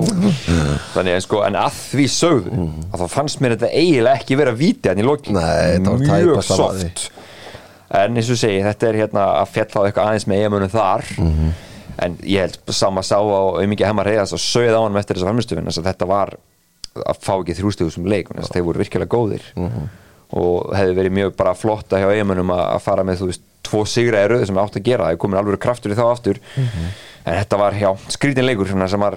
[0.94, 4.54] þannig en sko, en að því sögðu að þá fannst mér þetta eiginlega ekki vera
[4.62, 7.04] víti hann í lokin, Nei, þetta var mjög soft.
[7.94, 11.10] En eins og segi, þetta er hérna að fjalla á eitthvað aðeins með eigamönum þar.
[12.04, 15.30] En ég held sama sá á auðmikið hemmar reyðast og sögð á hann eftir þessa
[15.30, 16.32] framstöfin þess að þetta var
[17.02, 19.48] að fá ekki þrjústöðu sem leik, þess að þeir voru virkilega góðir.
[20.34, 23.82] Og hefði verið mjög bara flotta hjá eigamönum að að fara með þú veist tvo
[23.88, 26.40] sigra í röðu sem átt að gera, það er komin alveg kraftur í þá aftur.
[27.24, 29.16] En þetta var hjá skrítin leikur svona sem var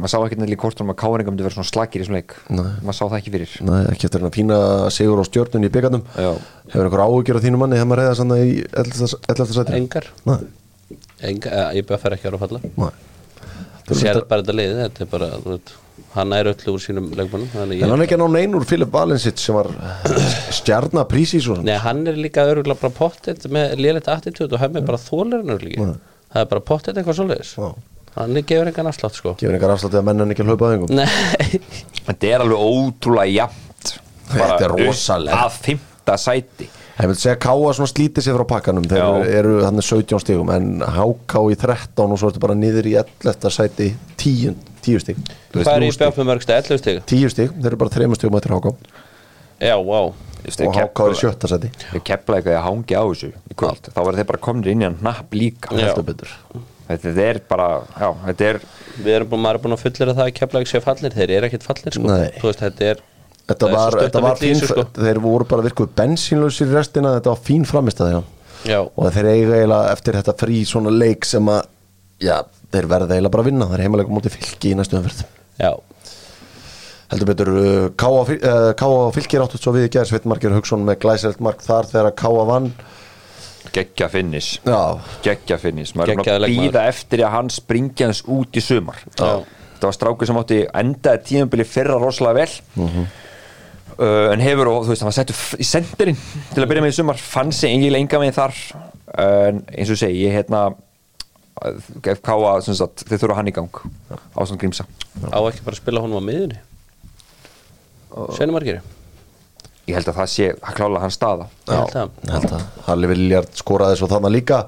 [0.00, 2.32] maður sá ekki nefnilega í kortunum að káringa myndi vera svona slakir í þessum leik.
[2.48, 2.70] Nei.
[2.80, 3.56] maður sá það ekki fyrir.
[3.68, 4.58] Nei, ekki eftir að fína
[4.94, 6.30] sigur á stjórnun í byggarnum Já.
[6.72, 9.52] Hefur einhver áhugjur á þínu manni þegar maður reyða sann í 11.
[9.52, 9.76] sæti?
[9.76, 10.08] engar.
[10.24, 10.38] Nei,
[11.22, 12.90] Engar, eh, ég bæði að fer ekki ára að falla
[13.92, 15.72] sér bara þetta liðið, þetta er bara þú veit,
[16.14, 18.56] hann er öll úr sínum leikmannum þannig En ég, hann er ekki að ná neinn
[18.58, 19.70] úr Filip Valensitt sem var
[20.52, 24.86] stjarnar prísísson Nei, hann er líka örgulega bara pottet með lélegt attitút og hann er
[24.88, 25.94] bara þólarinn örgulega
[26.32, 27.72] það er bara pottet eitthvað Já.
[28.16, 29.34] hann er gefur engan afslátt sko.
[29.40, 31.60] Gefur einhver afslátt að menn en ekki að hlaupa að þengum Nei,
[32.02, 33.92] Þetta er alveg ótrúlega jafnt.
[34.32, 35.36] Þetta er upp rosalegt.
[35.38, 36.68] Að fymta sæti.
[36.96, 38.88] Það vil segja að Káa svona slítið sér frá pakkanum.
[38.90, 39.30] Þeir Já.
[39.38, 43.48] eru, hann 17 stígum en HK í 13 og svo ertu bara niður í 11.
[43.54, 43.88] sæti
[44.20, 44.58] 10,
[44.88, 45.22] 10 stíg
[45.54, 47.00] hvað er í bjáfum mörgsta 11 stig?
[47.12, 49.00] 10 stíg, þeir eru bara 3 stígum eftir HK og
[49.62, 50.10] Já, vá.
[50.42, 51.68] HK er í sjötta sæti.
[51.92, 53.90] Við kepla eitthvað að hangi á þessu í kvöld.
[53.94, 55.70] Þá verður þeir bara komnir inn í hann napp líka.
[56.92, 58.58] Þetta er bara, já, þetta er
[58.98, 61.48] Við erum búin, er búin að fullera það að kepla ekki sé fallir, þeir eru
[61.48, 62.16] ekkit fallir sko.
[62.42, 63.04] Veist, þetta er
[63.52, 64.84] Þetta er var, þetta var fín, þessu, sko.
[64.98, 68.20] þeir voru bara virkuð bensínlausir í restina, þetta var fín framistæði
[68.68, 71.64] Já, og þeir eiga eiginlega eftir þetta frí svona leik sem að
[72.22, 72.36] já,
[72.72, 75.22] þeir verða eiginlega bara að vinna, þeir er heimalega mútið fylki í næstu umferð.
[75.60, 75.72] Já,
[77.12, 81.00] heldur betur, uh, Káa uh, og fylkir áttu svo við í gerð Sveitmarkir Hauksson með
[81.04, 82.70] glæsilegt mark þar þegar Káa vann.
[83.72, 84.54] Geggja finnis.
[84.66, 88.98] Já, geggja finnis, maður er að býða eftir að hann springi hans út í sumar.
[89.16, 89.42] Já.
[89.76, 92.56] þetta var strákur sem átti endaði tímabili fyrra rosalega vel.
[92.80, 93.06] Mhm.
[93.98, 96.18] uh, en hefur og þú veist, hann var settur f- í sendirinn
[96.54, 98.60] til að byrja með í sumar, fann sig eiginlega enga með þar.
[99.22, 100.62] En eins og segi, ég hérna
[102.66, 103.82] sem sagt, þeir þurfa hann í gang
[104.34, 104.86] ásand grímsa.
[105.30, 106.60] Á ekki bara að spila honum á miðunni
[108.36, 108.82] Sveinu margir
[109.88, 111.48] ég held að það sé, það klála hans staða.
[111.66, 112.12] Ég held það.
[112.22, 114.60] ég held að Halli Viljard skoraði svo þarna líka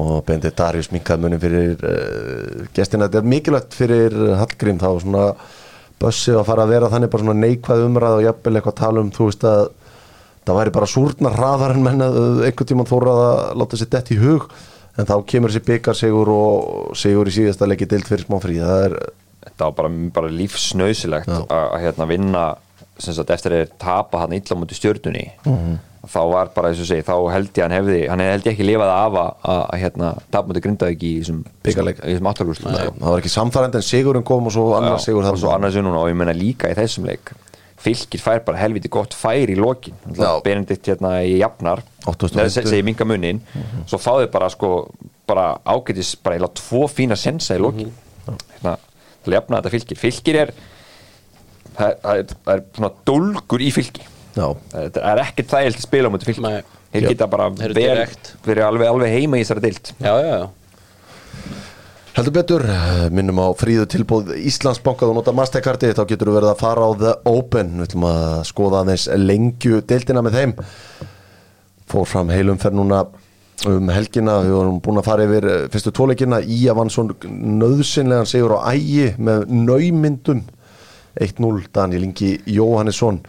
[0.00, 5.28] og Bendit Darius minkaði munin fyrir uh, gestina, þetta er mikilvægt fyrir Hallgrím, þá svona
[6.00, 9.04] bössið að fara að vera þannig bara svona neikvæð umræð og jafnvel eitthvað að tala
[9.04, 9.62] um, þú veist að
[10.48, 14.12] það væri bara súrna hraðar en menn að einhvern tímann þórað að láta sér dett
[14.14, 14.46] í hug
[14.98, 18.58] en þá kemur þessi byggar sigur og sigur í síðasta leiki dild fyrir smá frí.
[18.62, 18.96] Það er,
[19.46, 22.48] þetta var bara, bara lífsnausilegt að hérna vinna
[23.00, 25.30] sem sagt, eftir að tapa hann illa mútið stjörnunni.
[26.10, 28.66] Þá var bara eins og segi þá held ég hann hefði, hann held ég ekki
[28.66, 32.00] lifað af að, að, að hérna, tapa mútið grindaði í þessum Bikarleik.
[32.00, 36.08] í þessum áttargrúslu það var ekki samfærend en sigurinn kom og svo annars núna og
[36.08, 37.34] ég menna líka í þessum leik
[37.80, 39.96] fylgir fær bara helviti gott fær í lokin.
[40.44, 42.36] Benedikt hérna í jafnar 80.
[42.36, 43.40] Nei, se- segi minga munin
[43.88, 44.90] svo fáðu bara sko
[45.30, 47.92] bara ágætis bara eða tvo fína sensa í lokin.
[48.28, 48.76] Hérna,
[49.24, 50.52] til að jafna þetta fylgir fylgir er
[51.80, 54.04] það er, það er, svona dólgur í fylgi
[54.36, 54.46] Já.
[54.74, 56.62] það er ekkert þægilt að spila á mútið fylgi Nei.
[56.92, 60.48] þeir geta bara verið alveg, alveg heima í þessari dild Já, já, já
[62.16, 66.50] Heldur betur, eh, minnum á fríðu tilbúð Íslandsbankað og nota Mastercardi þá getur þú verið
[66.52, 67.70] að fara á The Open.
[67.78, 70.54] Við ætlum að skoða aðeins lengju deildina með þeim.
[71.90, 73.04] Fór fram heilum fer núna
[73.66, 74.40] um helgina.
[74.42, 78.56] Við vorum búin að fara yfir eh, fyrstu tóleikina í að vann svo nöðsynlegan sigur
[78.58, 80.42] á ægi með naumyndum
[81.20, 83.20] 1-0 Daniel Ingi Jóhannesson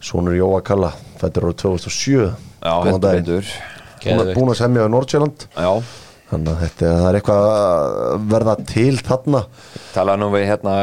[0.00, 3.44] Sónur Jóa Kalla fættur árið 2007 já, heldur betur.
[3.44, 4.36] Búin að- Geðveikt.
[4.36, 5.82] búin að semja á Nordsjælland já
[6.34, 9.40] Þannig að þetta það er eitthvað að verða til þarna.
[9.94, 10.76] Talaði nú við hérna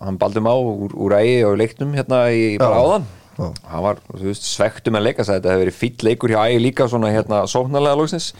[0.00, 3.08] hann baldum á úr, úr ægi og leiknum hérna í bara áðan.
[3.38, 7.12] Hann var veist, svektum að leika þetta hefði verið fýll leikur hjá ægi líka svona
[7.14, 8.32] hérna sóknarlega lóksins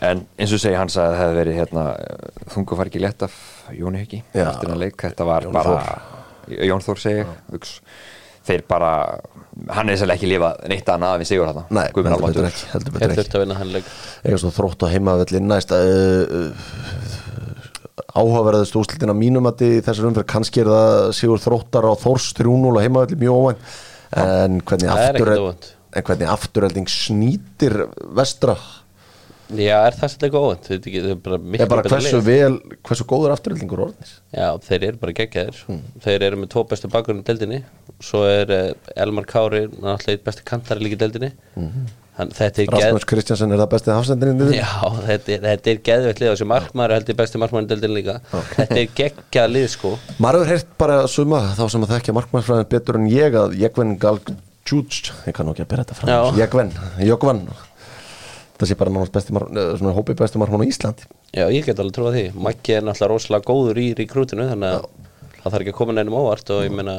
[0.00, 1.84] en eins og segi hann sagði að það hefði verið hérna
[2.54, 3.34] þungu far ekki létt af
[3.74, 5.82] Jóni Heggi þetta var Jón bara
[6.48, 7.26] Jón Þór segi.
[8.48, 8.92] Þeir bara
[9.74, 12.66] hann er sérlega ekki lifað neitt annað af við sigur hérna Nei, heldur betur ekki,
[12.72, 13.20] heldur betur ekki.
[13.20, 13.88] þurftu að vinna hann leik.
[14.22, 16.50] Eða svo þrótt á heimavelli næst uh,
[18.18, 20.28] áhugaverðast úslitin að mínum að í þessar umferð.
[20.30, 23.70] Kannski er það Sigur Þróttar á Þórs 3-0 á heimavelli mjög óvænt.
[24.18, 24.88] En hvernig,
[25.98, 27.74] er hvernig afturhelding snýtir
[28.16, 28.54] vestra
[29.48, 30.34] Já, er það svolítið
[30.76, 32.26] er ekki- þetta er bara miklu bara betra hversu lið.
[32.26, 35.62] vel hversu góður afturheldingur orðnis Já, þeir eru bara geggjaðir.
[35.66, 35.78] Hmm.
[36.04, 37.62] Þeir eru með tvo bestu bakurinn í deildinni.
[38.04, 41.00] Svo er uh, Elmar Kári náttúrulega eitt besti kantari líka í
[42.64, 44.72] er geð Rasmus Kristjansen er það bestið hafsendinni Já,
[45.06, 47.70] þetta er, þetta er geðveitt lið og þessi markmaður er held ég besti markmaður í
[47.72, 48.16] deildinni líka.
[48.56, 49.92] Þetta er geggjað lið sko.
[50.18, 53.94] Maður hefur heyrt bara suma þá sem að þekkja markmannsfræðin betur en ég að Jekven
[54.02, 56.40] Galgjúts ég kann ekki að byrja þetta fram.
[56.42, 56.74] Jekven,
[57.06, 57.44] Jokvan
[58.58, 61.06] það sé bara náttúrulega hópi besti markmann á Íslandi.
[61.34, 62.24] Já, ég get alveg trúið því.
[62.48, 64.88] Maggi er náttúrulega rosalega góður í rekrútinu þannig að
[65.38, 66.98] það þarf ekki að koma neinum óvart og ég meina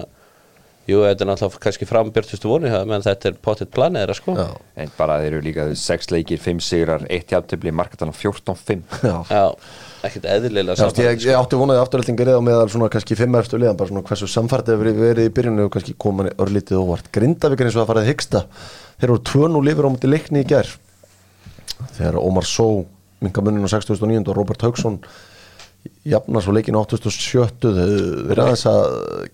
[0.90, 4.34] Jú, þetta er náttúrulega kannski frambjörtustu voni menn þetta er pottitt planið þeirra sko.
[4.40, 4.48] Já.
[4.82, 9.14] en bara þeir eru líka 6 leikir, 5 sigrar 1 jafntöfli, markatalan 14-5 Já.
[9.30, 9.44] Já,
[10.10, 13.78] ekkert eðlilega Já, ég, ég átti vonaði afturhaldingar eða meðal svona kannski fimm eftir liðan
[13.78, 17.12] bara svona hversu samfært hefur verið í byrjunni og kannski komin örlítið óvart.
[17.14, 18.46] Grindavík er eins og að farið hyggsta.
[18.98, 20.74] Þeir eru tvönu lifur á múti leikni í gær
[21.98, 22.68] þegar Ómar Só
[23.20, 25.00] minga munnin á 6009 og Robert Haugsson
[26.08, 27.74] jafna svo leikin 87 þau
[28.30, 28.86] verið aðeins að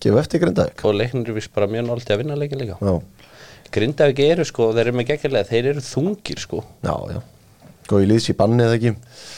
[0.02, 0.84] gefa eftir Grindavík.
[0.86, 2.78] Og leiknir er vist bara mjög náldi að vinna leikin líka.
[2.82, 3.32] Já,
[3.76, 6.64] Grindavík eru sko, þeir eru með geggjarlega þeir eru þungir sko.
[6.86, 7.22] Já, já.
[7.90, 8.96] Góði liðs í banni eða ekki?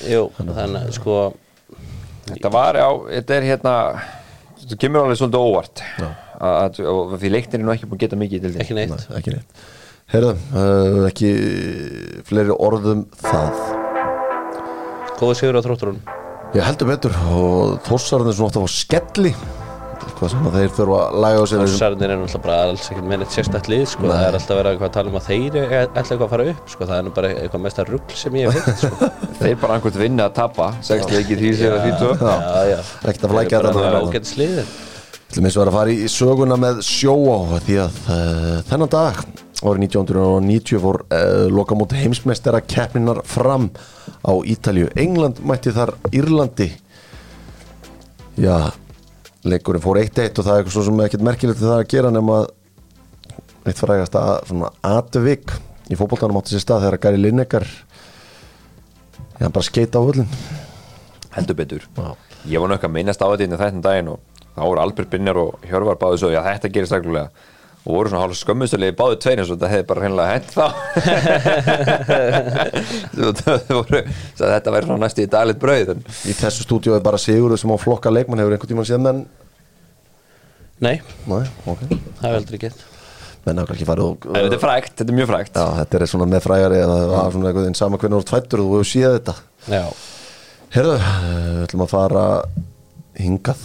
[0.08, 1.18] Jú, þannig að sko
[2.28, 3.74] Þetta var á, þetta er hérna
[4.60, 5.84] þetta kemur alveg svolítið óvart.
[6.04, 8.76] Að, að, og því leiknir er nú ekki búin að geta mikið til því ekki
[8.76, 8.91] neitt.
[8.91, 9.62] Nei, ekki neitt
[10.08, 11.30] Herðu, uh, ekki
[12.28, 13.58] fleiri orðum það
[15.18, 15.97] Góða sigur á þrótturun
[16.55, 19.34] Ég heldur betur og þossarinn er svona ofta á skelli
[20.18, 23.10] hvað sem að þeir þurfa að laga á sér Þossarnir er náttúrulega bara alls ekkert
[23.12, 24.08] með neitt sérstætt lið sko.
[24.08, 26.88] það er alltaf verið að tala um að þeir ætla eitthvað að fara upp sko.
[26.88, 29.10] það er nú bara eitthvað mesta rugl sem ég hef hitt sko.
[29.41, 32.80] Þeir bara einhvern vinna að tapa 6 leikið 3 sér að 32 já, já.
[33.03, 34.14] Ekkert að flækja Þeir eru þetta bara þarna.
[34.16, 34.72] ágætt sliðir
[35.28, 39.22] Til minnst var að fara í söguna með sjóá því að uh, þennan dag
[39.64, 43.72] árið 1990 fór uh, lokamóti heimsmeistera keppninar fram
[44.22, 44.91] á Ítalju.
[44.95, 46.70] England mætti þar Írlandi
[48.38, 48.70] Já,
[49.47, 52.43] leikurinn fór 1-1 og það er eitthvað sem ekkert merkilegt það að gera nema
[53.68, 55.55] eitt frægast að atvik
[55.89, 60.30] í fótboltanum átti sér stað þegar Gary Lineker já, hann bara skeita á völlin
[61.34, 62.14] heldur betur Já.
[62.47, 65.39] Ég var eitthvað að minnast á þetta inn þettan daginn og þá voru Albert Binner
[65.41, 67.32] og Hjörvar báðu svo, já þetta gerist reglulega
[67.88, 70.66] og voru svona hálf skömmustöli báðu tveir eins og þetta hefði bara hreinlega hent þá.
[73.38, 74.02] Það voru
[74.36, 77.62] svo þetta væri svona næstu í dagleitt brauð en Í þessu stúdíu er bara Sigurður
[77.62, 79.24] sem á flokka leikmann hefur einhvern tímann séð menn?
[80.84, 80.98] Nei,
[81.32, 81.88] Nei, ok.
[82.20, 82.74] Það er heldur ekki
[83.48, 85.56] Menn hafa ekki farið og En þetta er frægt, þetta er mjög frægt.
[85.56, 88.26] Já, þetta er svona með frægari eða það var svona einhvern veginn sama hvernig þú
[88.26, 89.36] ert fættur og þú hefur séð þetta.
[89.72, 89.86] Já,
[90.76, 92.26] Herðu, við ætlum að fara
[93.24, 93.62] hingað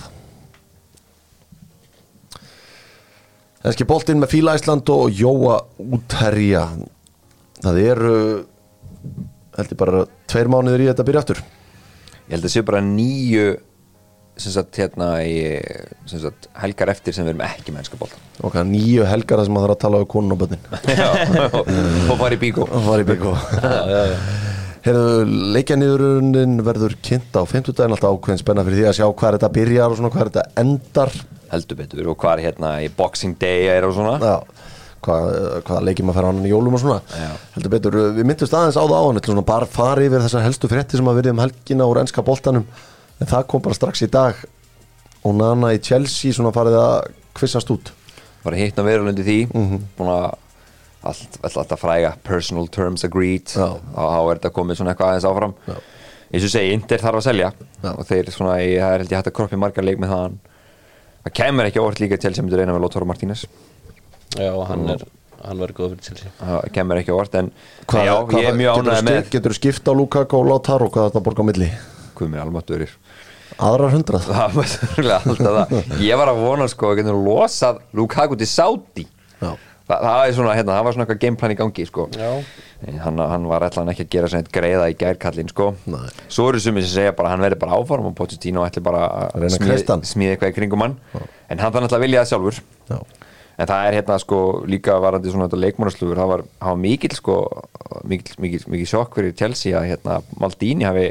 [3.62, 6.64] Enski boltinn með Fíla Ísland og Jóa útherja.
[7.62, 8.14] Það eru
[9.54, 11.42] held ég bara tveir mánuður í þetta byrja aftur.
[12.26, 13.44] Ég held að sé bara nýju
[14.42, 15.36] sem sagt hérna í
[16.08, 19.52] sem sagt helgar eftir sem við erum ekki mennska bólta og hvað nýju helgar sem
[19.52, 20.62] maður þarf að tala um konun og bönnin
[22.10, 22.64] og fara í bíkó.
[22.64, 22.86] Og
[23.62, 24.16] já, já, já.
[24.82, 29.36] Herðu, leikjanýðurunin verður kynnt á 50 daginn alltaf ákveðin spenna fyrir því að sjá hvað
[29.36, 31.12] þetta byrjar og svona hvað þetta endar
[31.52, 34.16] heldur betur og hvað er hérna í Boxing Day er og svona.
[34.18, 34.68] Já,
[35.04, 35.28] hvað,
[35.66, 36.98] hvaða leikið maður fara á hann í jólum og svona.
[37.12, 37.30] Já.
[37.56, 40.70] heldur betur, við myndumst aðeins á það á hann svona bara fara yfir þessar helstu
[40.72, 42.68] frétti sem að verið um helgina úr enska boltanum.
[43.20, 44.38] En það kom bara strax í dag.
[45.22, 47.92] Og Nana í Chelsea svona farið að kvissast út.
[48.42, 49.36] Var að hittna verulendi því.
[49.52, 50.32] Búin að
[51.02, 53.52] allt, allt, allt að fræga personal terms agreed.
[53.54, 53.68] Já.
[53.68, 55.54] og þá er þetta komið svona eitthvað aðeins áfram.
[55.68, 55.76] Já.
[56.32, 57.52] eins og segi, Inter þarf að selja.
[57.82, 57.90] Já.
[57.92, 60.40] og þeir svona, ég, held ég hægt að kroppi margar leik með það
[61.24, 63.44] það kemur ekki óvart líka til sem myndir reyna með Lótoro Martínez
[64.38, 65.04] já hann er
[65.42, 67.50] hann verður góð fyrir Chelsea það kemur ekki óvart en
[67.86, 71.10] Hvað- já, hvað- ég er mjög ánægð með Geturðu skipt á Lukaku og Lautaro hvað
[71.10, 71.70] þetta borga á milli?
[72.16, 72.86] hvað mér almatur
[73.62, 74.28] Aðrar hundrað?
[76.00, 79.04] ég var að vona sko að getur losað Lukaku til Saudi
[79.42, 79.52] Já.
[79.92, 82.06] Þa, það, er svona, hérna, það var svona eitthvað gameplan í gangi sko.
[82.16, 82.30] Já.
[83.04, 85.66] hann, hann var ætlan ekki að gera svona eitt greiða í gærkallin sko.
[86.32, 89.50] Svo eru sumir sem segja bara hann verði bara áform og Pochettino ætli bara að
[89.58, 90.96] smíða smíða eitthvað í kringum hann
[91.52, 92.96] en hann þannig að vilja það sjálfur Já.
[93.58, 94.40] en það er hérna sko
[94.72, 97.36] líka varandi svona þetta leikmannaslugur það var, það var mikil sko
[98.08, 101.10] mikil, mikil, mikil sjokk fyrir Chelsea að hérna Maldini hafi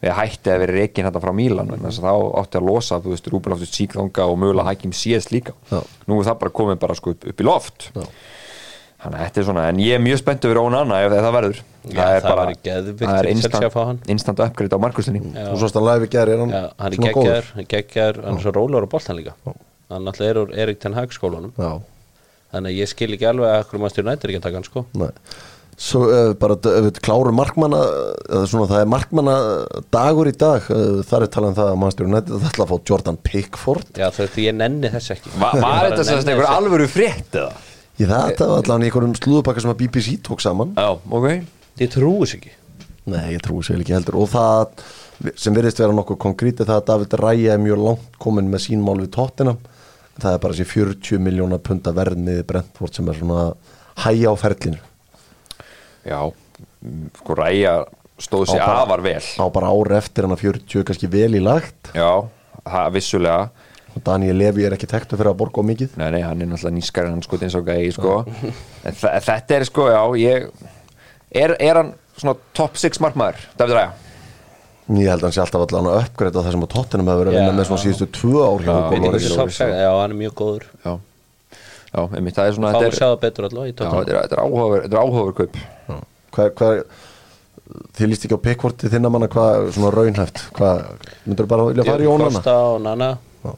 [0.00, 2.98] við hætti að vera reikin hérna frá Mílan vegna þess að þá átti að losa,
[3.04, 5.52] þú veist, Rúben Loftus Síkþanga og mögulega Hækim Síðs líka.
[5.70, 5.80] Já.
[6.08, 7.90] nú er það bara komið bara sko upp, upp í loft.
[7.94, 8.04] Já.
[9.00, 11.60] þannig að þetta er svona, en ég er mjög spennt yfir Ónana ef það verður.
[11.80, 14.00] Já, það geðveikt það er fyrir Chelsea instant, að fá hann.
[14.12, 16.96] instant upgrade á Markustinni Þú svost að live í gæri, er hann Já, hann er
[16.98, 17.46] svona góður?
[17.54, 19.32] hann er geggjar, hann er svo rólegur á boltan líka.
[19.88, 21.52] Hann alltaf er úr Erik Ten Hag skólanum.
[21.56, 21.80] Já,
[22.52, 24.12] þannig að ég skil ekki alveg að hverju maður stjórn
[25.80, 27.80] Svo uh, bara ef við klárum markmanna
[28.28, 29.36] eða svona það er markmanna
[29.94, 30.66] dagur í dag.
[30.68, 33.90] Uh, þar er talað um það að mannstjóri nætti það ætla að fá Jordan Pickford.
[33.96, 35.34] Já það er því ég nenni þess ekki.
[35.40, 37.66] Va, var þetta sem sagt einhver þess alvöru frétt eða?
[38.00, 40.76] Ég það þetta var allavega einhverjum slúðupakka sem að BBC tók saman.
[40.76, 41.28] Já, ok.
[41.80, 42.54] Ég trúi þess ekki?
[43.10, 44.20] Nei, ég trúi sér ekki heldur.
[44.20, 44.84] Og það
[45.40, 48.84] sem virðist vera nokkuð konkréti það að David Ræja er mjög langt komin með sín
[48.84, 49.56] mál við tóttina
[50.20, 53.44] það er bara þessi 40 miljóna punta verðniði Brentford sem er svona
[54.04, 54.80] hæja á ferlinu
[56.06, 56.20] Já,
[57.20, 57.74] sko Ræja
[58.20, 59.20] stóð sér Á afar vel.
[59.20, 61.92] á bara ári eftir hann að 40 kannski vel í lagt.
[61.96, 62.10] Já,
[62.64, 63.50] það vissulega.
[63.96, 65.96] Og Daniel Levi er ekki tektu fyrir að borga á mikið.
[65.98, 68.12] Nei, nei, hann er náttúrulega nýskar en hann sko eins og gæði sko.
[68.86, 70.46] En þetta er sko, já, ég
[71.30, 73.90] Er, er hann svona top 6 markmaður, David Ræja?
[74.90, 77.34] ég held að hann sé alltaf allan að uppgreita það sem að tóttinum hefur verið
[77.36, 80.32] að vinna með svona síðustu tvö ár hjá Já, Hugo sex, Já, hann er mjög
[80.40, 80.64] góður.
[80.82, 80.92] Já,
[81.90, 83.78] já, einmitt, það er svona Fáum að Þetta sjá er, það betur allavega í já,
[83.80, 85.56] tóttunum þetta er, þetta er áhugaver, þetta er áhugaver kaup
[86.30, 86.82] hvað, hvað
[87.96, 90.44] þið líst ekki á pickvorti þinna manna hvað svona raunhæft?
[90.56, 90.84] Hvað,
[91.26, 92.30] myndur bara vilja fara í ónana?
[92.34, 93.10] Costa og Nana
[93.44, 93.50] Já.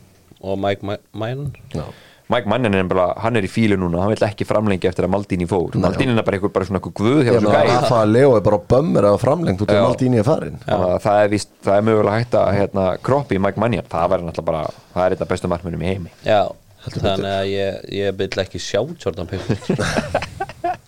[0.43, 1.85] og Mike Ma- Mæn Já.
[2.33, 5.11] Mike Mannin er bara, hann er í fílu núna hann vill ekki framlengja eftir að
[5.13, 5.75] Maldini fór.
[5.77, 8.45] Maldini er bara einhver, bara svona einhver guð hjá þessu meina, gæði Rafa Leo er
[8.47, 9.83] bara bömmur að framlengt út af.
[9.89, 13.43] Maldini er farin að það er víst, það er mögulega hægt að hérna, kroppi í
[13.43, 14.63] Mike Mannian, það bara
[14.95, 16.15] það er þetta bestu markmönum í heimi.
[16.25, 16.41] Já,
[16.89, 19.71] þannig að ég, ég vil ekki sjá Jordan Pickford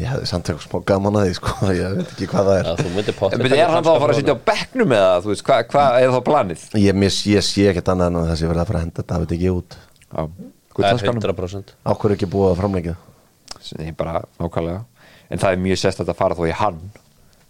[0.00, 2.68] Ég hefði samt eitthvað smá gaman að því sko, ég veit ekki hvað það er.
[2.70, 5.82] En er hann þá að fara að sitja á bekknum eða, þú veist, hvað hva
[5.98, 6.62] er þá planið?
[6.80, 9.34] Ég, mér, ég sé ekkert annað en að þessi verið að fara að henda David
[9.36, 9.76] ekki út.
[9.76, 11.22] Já, Það er gullhandskanum.
[11.26, 12.94] 100% Á hverju ekki búið að
[13.60, 14.84] sem er bara nákvæmlega.
[15.30, 16.78] En það er mjög sérstætt að fara þó í hann.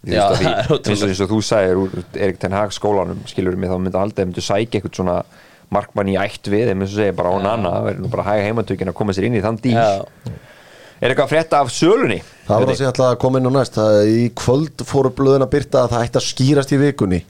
[0.01, 4.01] Já, það er og þú sagðir úr Erik Ten Hag skólanum skilur mig þá myndi
[5.71, 8.05] að að markmann í ætt við en eins og segir bara án annað það verður
[8.05, 9.75] nú bara hæga heimatökin að koma sér inn í þann díl.
[9.75, 10.05] Já,
[11.01, 12.21] er eitthvað að frétta af sölunni?
[12.47, 15.13] Það var það sem ég ætlaði að koma inn á næst það, Í kvöld fóru
[15.15, 17.21] blöðin að byrta að það ætti að skýrast í vikunni.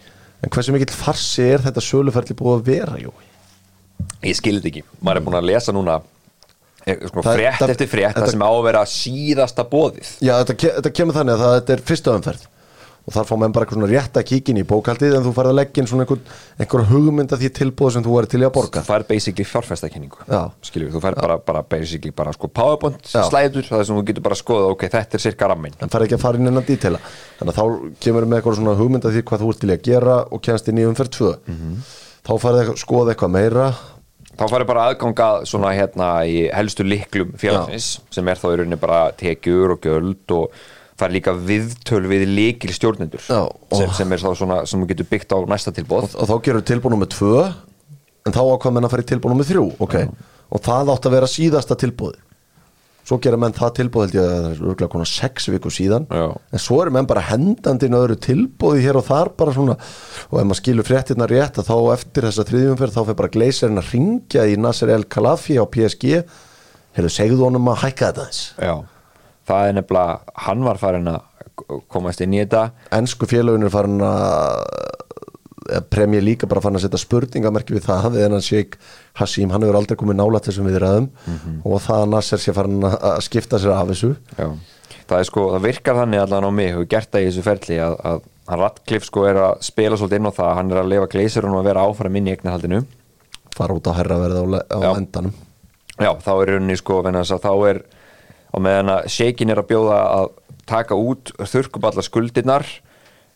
[0.42, 3.14] En hversu mikill farsi er þetta söluferli búið að vera, jú?
[4.26, 5.98] ég skilði ekki, maður er búin að lesa núna
[6.86, 10.74] eh, sko, frétt eftir frétt það sem á að vera síðasta bóðið Já, þetta, ke
[10.78, 12.48] þetta kemur þannig að þetta er fyrsta umferð
[13.02, 15.52] og þar fá menn bara eitthvað svona rétt að kíkin í bókaldið en þú farið
[15.52, 16.20] að leggja inn svona einhver,
[16.62, 18.84] einhver hugmynd af því tilbúð sem þú er til í að borga.
[18.84, 20.42] Þú fær basically fjárfæstakenningu Já.
[20.70, 23.24] skilur, þú fær bara, bara basically bara sko powerpoint Já.
[23.26, 26.12] slæður, það sem þú getur bara að skoða ok, þetta er cirka rammin en farið
[26.12, 27.02] ekki að fara inn innan dítela
[27.40, 29.76] þannig að þá kemur með eitthvað svona hugmynd af því hvað þú ert til í
[29.80, 31.32] að gera og kennst inn í umferð 2
[32.22, 33.66] þá farið að skoða eitthvað meira.
[34.32, 38.78] Þá farið bara aðganga svona hérna í helstu liklum félagsins sem er þá í rauninni
[38.80, 40.56] bara tekjur og göld og
[41.02, 43.42] farið líka viðtöl við líkil stjórnendur Já,
[43.74, 47.02] sem, og- sem er svona sem getur byggt á næsta tilbóð og þá gerur tilbúið
[47.04, 47.46] með 2
[48.30, 50.12] en þá ákvað menn að fara í tilbúið með 3 okay.
[50.52, 52.20] og það átt að vera síðasta tilbúið
[53.08, 56.06] svo gera menn það tilbúið held ég að það er örgulega konar 6 viku síðan.
[56.08, 56.28] Já.
[56.38, 59.76] en svo eru menn bara hendandi inn á öðru tilbúið hér og þar bara svona.
[60.30, 63.82] Og ef maður skilur fréttirna rétt að þá eftir þessa þriðjumferð þá fyrir bara gleisirinn
[63.82, 66.22] að ringja í Nasser El Khalafi á PSG
[66.98, 67.50] heyrðu segðu
[69.52, 71.22] það er nefnilega hann var farin að
[71.92, 72.66] komast inn í þetta.
[72.96, 78.36] Ennsku félagin er farin að premjör líka bara farin að setja spurningamerki við það en
[78.36, 78.80] hann Sheikh
[79.20, 81.10] Hassim, hann hefur aldrei komið nála þessum viðræðum
[81.68, 84.16] og það að Nasser sé farin að skipta sér af þessu.
[84.40, 84.50] Já,
[85.12, 87.80] það er sko, það virkar þannig allan á mig, hefur gert það í þessu ferli
[87.86, 90.92] að, að hann Ratcliffe sko er að spila svolítið inn á það, hann er að
[90.96, 92.82] lefa gleysirunum að vera áfram inn í eignarhaldinu.
[93.56, 94.92] Fara út á herraverð á, á Já.
[94.98, 95.38] endanum.
[96.02, 97.84] Já, þá er rauninni sko, þá er
[98.52, 100.32] á meðan að Shakin er að bjóða að
[100.70, 102.68] taka út þurrkup allar skuldirnar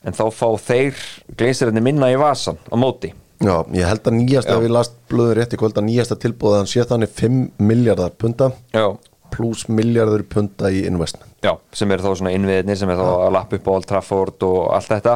[0.05, 0.99] en þá fá þeir
[1.37, 3.13] gleysirunni minna í vasan á móti.
[3.43, 6.15] Já, ég held að nýjasta, ég last blöður rétt í kvöld að nýjasta
[6.55, 8.53] hann sé þannig 5 miljardar punta
[9.35, 11.31] pluss miljardur punta í investment.
[11.43, 14.45] Já, sem er þá svona innviðinir sem er þá að lappa upp á Old Trafford
[14.47, 15.15] og allt þetta.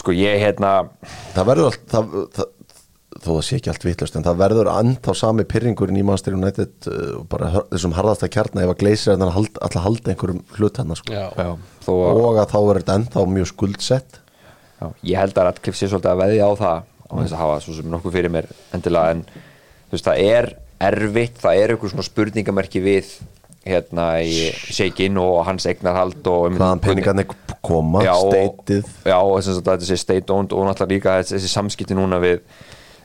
[0.00, 0.72] Sko ég hérna
[1.36, 2.50] það verður allt það, það,
[3.20, 6.88] þó það sé ekki allt vitlust en það verður ennþá sami pyrringurinn í Manchester United
[6.88, 10.40] uh, bara hör- þessum harðasta kjarna ef að gleysir að hann hald, alltaf halda einhverjum
[10.56, 11.12] hlut hann sko.
[11.92, 14.18] og að þá verður þetta ennþá mjög skuldsett.
[14.82, 17.60] Já, ég held að Radcliffe sé svolítið að veðja á það og þess að hafa
[17.66, 20.50] svo sem nokkuð fyrir mér endilega en þú veist það er
[20.82, 23.12] erfitt, það er eitthvað svona spurningamerki við
[23.62, 27.28] hérna í Shakin og hans eignarhald og hvaðan peningarnir
[27.62, 31.14] koma, Já, og- steitið Já, og þess að þetta sé state owned og náttúrulega líka
[31.22, 32.40] þessi samskipti núna við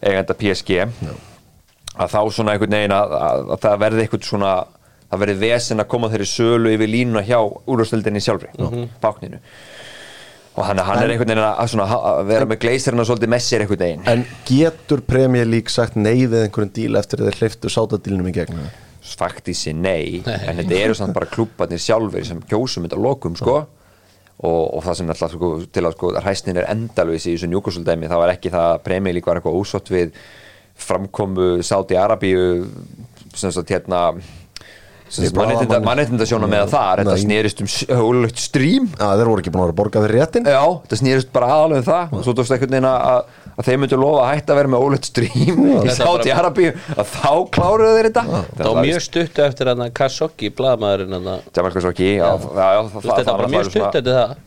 [0.02, 0.82] eigenda PSG
[1.98, 4.52] að þá svona einhvern veginn að, að, að það verði eitthvað svona
[5.08, 9.42] það verði vesen að koma þeirri sölu yfir línuna hjá úrvastöldinni sjálfri mm bákninu.
[10.58, 13.62] Og hann, hann er einhvern veginn að, svona, að vera með gleisirinn og svolítið messir
[13.62, 14.06] einhvern veginn.
[14.10, 18.34] En getur Premier League sagt nei við einhverjum díl eftir að þeir hleyftu sátadílnum í
[18.40, 18.64] gegn
[19.08, 23.62] faktísi nei, en þetta eru samt bara klubbarnir sjálfur sem kjósum þetta lokum sko
[24.38, 28.10] og, og það sem alltaf sko, til að sko hræsnin er endalvis í þessu njúkosúldæmi
[28.12, 30.12] það var ekki það að League var eitthvað úsott við
[30.78, 32.68] framkomu Sáti Arabíu
[33.38, 34.12] sem sagt hérna
[35.08, 37.02] mannreitindasjóna með þar.
[37.02, 37.22] Þetta Nei.
[37.24, 37.70] snerist um
[38.10, 38.90] ólögt strím.
[39.00, 41.52] Að þeir voru ekki búin að vera að borga fyrir réttin Já, þetta snýrist bara
[41.56, 42.16] aðalega um það.
[42.18, 44.84] Og svo tókst einhvern veginn að, að þeir myndu lofa að hætta að vera með
[44.86, 48.44] ólögt strím í Þetta Sáti Arabíu að þá kláruðu þeir þetta.
[48.60, 52.84] Það var mjög stutt eftir hann að Kassoki, blaðmaðurinn hann að Jamal já, já, já,
[52.94, 54.38] það, þetta var bara mjög stutt eftir það.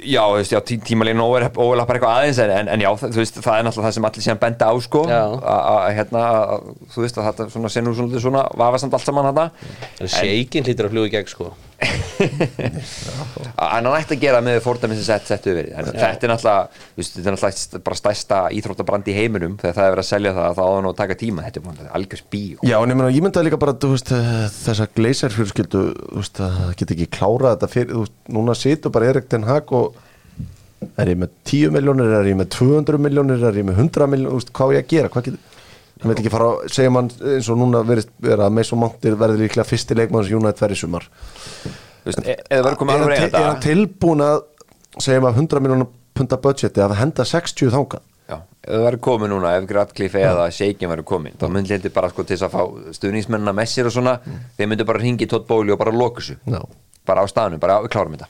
[0.00, 3.36] Já, þú veist, já, tí, tímalínu óverlappar eitthvað aðeins en, en, en já, þú veist,
[3.44, 5.02] það er náttúrulega það sem allir síðan benda á sko.
[5.10, 5.18] Já.
[5.20, 9.28] að að, hérna, að, þú veist að þetta svona senur svona, svona vafasamt allt saman
[9.28, 9.50] þarna.
[10.00, 11.52] En Shakin hlýtur að fljúa í gegn sko
[13.80, 17.98] hann ætti að gera með fórdæmi sem sett, settu en þetta er náttúrulega er bara
[17.98, 19.56] stærsta íþróttabrand í heiminum.
[19.60, 21.46] Þegar það er verið að selja það þá á nú að taka tíma.
[21.46, 24.12] Þetta er algjör bíó Já, en ég ég myndaði líka bara, veist,
[26.44, 29.98] að það get ekki klárað þetta fyrir, veist, núna situr bara Erik Den Hag og
[31.00, 34.52] er ég með 10 miljónir, er ég með 200 miljónir, er ég með 100 miljónir,
[34.56, 35.49] hvað á ég að gera, hvað getur,
[36.00, 39.16] hann veit ekki fara, að- segja mann eins og núna verið vera að Mason Mountir
[39.20, 41.06] verði líklega fyrsti leikmanns United verið sumar.
[42.04, 44.42] Þú veist, e- eða verður komið Er hann, er tilbúin að,
[44.98, 48.00] segja maður 100 miljónir punta budgeti að henda 60 þangað?
[48.30, 51.92] Já, ef það verður komið núna, ef Gradcliffe eða Shaken verður komið, þá myndi heldur
[51.96, 54.20] bara sko til þess að fá stuðningsmennina með sér og svona
[54.56, 56.36] þeir myndu bara ringi Todd Bowley og bara loka þessu.
[56.46, 56.60] Já.
[57.10, 58.26] bara á staðinu, bara við klárum þetta.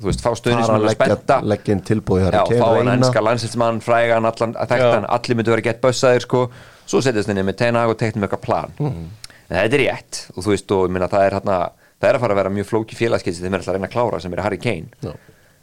[0.00, 4.54] Þú veist, fá stuðningsmennina spenta leggja inn tilbúið Já, fá hann ennska landsinsmann, frægan, allan,
[4.66, 6.40] þekktan, allir myndu vera gett bössaðir sko,
[6.86, 8.72] svo setjast henni með tenag og teknum eitthvað plan.
[8.78, 9.06] Mhm.
[9.48, 10.20] en þetta er rétt.
[10.36, 11.56] Og þú veist, og minna það er hérna
[12.00, 13.92] það er að fara að vera mjög flóki félagskeitt sem er alltaf að reyna að
[13.94, 14.88] klára sem er Harry Kane.
[15.02, 15.12] Já.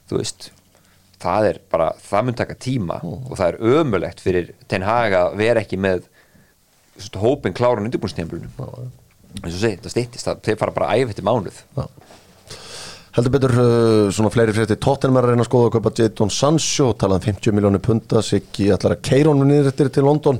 [0.09, 0.49] þú veist,
[1.24, 3.32] það er bara það mun taka tíma Mhm.
[3.32, 6.03] og það er ömulegt fyrir Ten Hag að vera ekki með
[6.97, 8.51] svona, hópin kláran undirbúnstíðanbrunum
[9.43, 11.61] eins og segi, það stýttist, þeir fara bara æfa eftir mánuð.
[13.13, 16.32] Heldur betur uh, svona fleiri frétti Tottenham er að reyna að skoða að kaupa Jadon
[16.34, 18.21] Sancho talaðan 50 miljónu punta.
[18.26, 20.39] Siggi ætlar að keira honum niður eftir til London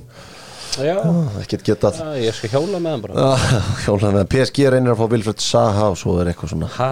[1.44, 2.00] ekkert getað.
[2.02, 3.28] Já, ég skal hjóla með hann bara.
[3.86, 6.70] Hjólan með PSG reynir að fá Vilfred Saha og svo er eitthvað svona.
[6.78, 6.90] Ha,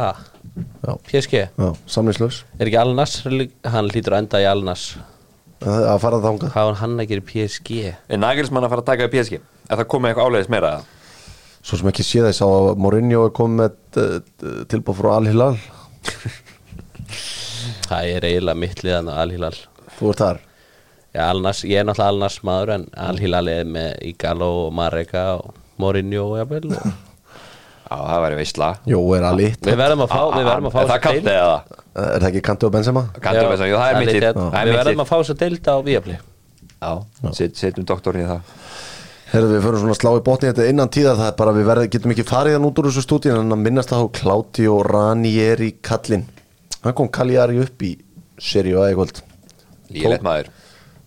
[0.85, 5.01] já, PSG já, samlingslaus Er ekki Al-Nassr, lík- hann lítur að enda í Al-Nassr
[5.61, 6.53] að að fara þangað.
[6.55, 7.75] Hvað var hann að gera PSG?
[8.09, 9.37] Er Nagelsmann að fara að taka í PSG?
[9.69, 10.71] Er það komið eitthvað áleiðis meira?
[11.61, 15.51] Svo sem ekki sé þess að Mourinho er komið með uh, tilbúð frá Al Hilal.
[17.91, 19.53] Það er eiginlega mitt liðan á Al-Hilal
[19.99, 20.39] Þú ert þar
[21.11, 25.55] Já, Al-Nassr, ég er náttúrulega Al-Nassr maður en Al-Hilal er með Igalo og Mareka og
[25.81, 26.85] Mourinho og jafnvel og
[27.91, 30.81] Já, það væri veistla Jó, er Ali Við verðum að fá, við verðum að fá
[30.93, 31.57] það kantið eða?
[31.91, 35.03] Er það ekki Kanti og með þess að, jú, það er mitt er Við verðum
[35.03, 36.15] að fá þess að deilda á Viapli
[36.81, 36.93] Já,
[37.37, 38.55] set, setjum doktorinn í það.
[39.31, 41.67] Herðu við fyrir svona að slá í botni þetta innan tíðar það er bara við
[41.69, 44.65] verðum, getum ekki farið hann út úr þessu stúdíu en að minnast það á Kláti
[44.71, 46.25] og Ranieri Kallin
[46.81, 47.91] hann kom Cagliari upp í
[48.41, 49.21] seríu að eitthvað
[49.91, 50.49] Lígilegt maður,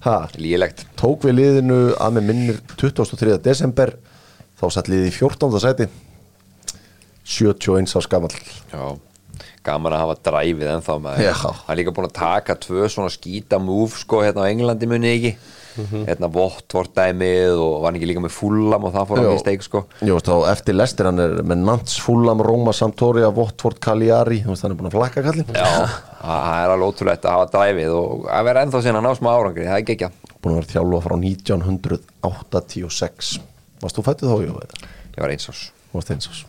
[0.05, 3.38] ha, lígilegt tók við liðinu að með minnir 23.
[3.44, 3.94] desember
[4.61, 5.59] þá satt liðið í 14.
[5.64, 5.88] sæti
[7.24, 8.34] 71 á skamall
[8.70, 8.84] Já,
[9.64, 11.34] gaman að hafa dræfið ennþá maður Já.
[11.40, 15.12] Hann er líka búin að taka tvö svona skýta move sko hérna á Englandi muni
[15.14, 15.34] ekki
[15.75, 19.41] Hérna Votvort dæmið og var hann ekki líka með fullam og það fór hann í
[19.43, 19.81] steik sko.
[20.07, 24.39] Jó, þá eftir lestir hann er með Nants, Fulham, Roma, Sampdoria, Votvort, Cagliari.
[24.45, 25.66] Þú veist hann er búin að flakka kallin Já,
[26.22, 29.31] það er alveg ótrúlegt að hafa dræfið og að vera ennþá síðan að ná smá
[29.35, 30.11] árangri, það er ekki
[30.45, 31.16] búin að vera þjálfa frá
[32.25, 33.35] 1986
[33.85, 34.55] Varst þú fættið þá, Jó?
[34.64, 34.89] eða?
[35.14, 35.61] Ég var eins ás
[35.91, 36.41] Þú varst eins ás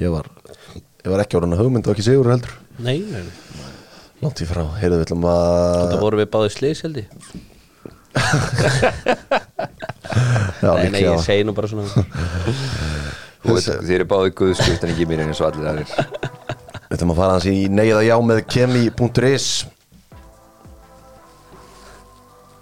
[0.00, 0.28] Ég var,
[1.04, 2.52] ég var ekki orðin að hugmynd og ekki sigur heldur.
[2.80, 3.24] Nei, nei.
[4.22, 7.08] Langt í frá, heyrðu við ætlum að Þetta voru við báðið slis held ég
[10.60, 11.88] Já, Nei, nei, ég segi nú bara svona.
[13.40, 15.92] Þið eru báðið guðskrift en ekki mér eins og allir aðrir.
[16.90, 19.46] Við ætlum að fara hans í neyða já með kemi.is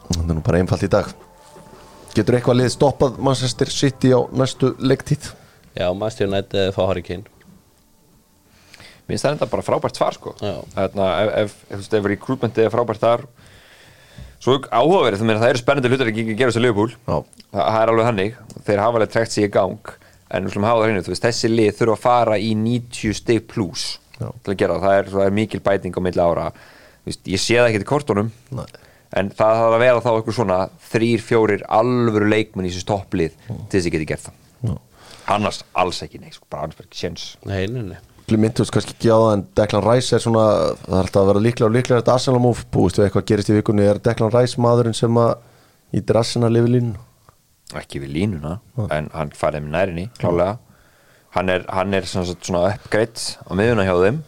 [0.08, 1.10] Þetta er nú bara einfalt í dag.
[2.14, 5.32] Getur eitthvað lið stoppað Manchester City á næstu leiktíð?
[5.76, 7.26] Já, Master United fá Harry Kane.
[9.08, 10.32] Minnst það er enda bara frábært svar sko.
[10.40, 10.54] Já.
[10.74, 13.26] Þarna, ef, ef, ef, ef, ef recruitmentið er frábært þar
[14.38, 17.16] Svo áhugaverið, það eru spennandi hlutur ekki að gera þessu Liverpool Já.
[17.50, 18.36] það, er alveg hannig,
[18.68, 19.92] þeir hafa alveg trekt sig í gang
[20.30, 23.16] en við slum hafa það hreinu, þú veist, þessi lið þurfa að fara í 90
[23.18, 23.86] stig plus
[24.20, 24.28] Já.
[24.44, 26.46] til að gera það, er, það er mikil bæting á milli ára,
[27.02, 28.66] þú veist, ég sé það ekki til kortunum Nei.
[29.18, 30.58] en það þarf að vera þá eitthvað svona
[30.92, 34.76] þrýr, fjórir alvöru leikmenn í þessu topplið til þess að geti gert það Já.
[35.34, 37.98] annars alls ekki, nei, sko, bara annars verður ekki séns Nei, nei, nei
[38.36, 40.44] Myndust kannski ekki á það en Declan Rice er svona
[40.84, 42.66] það er alltaf að vera líklega og líklega þetta Arsenal move.
[42.74, 45.32] Búist við eitthvað gerist í vikunni er Declan Rice maðurinn sem að
[45.96, 46.96] ítir Arsenal lifi línu
[47.76, 48.54] ekki við línuna
[48.96, 50.58] en hann farið með nærinni, klálega.
[51.36, 54.22] Hann er, hann er svona, svona uppgreitt á miðuna hjá þeim.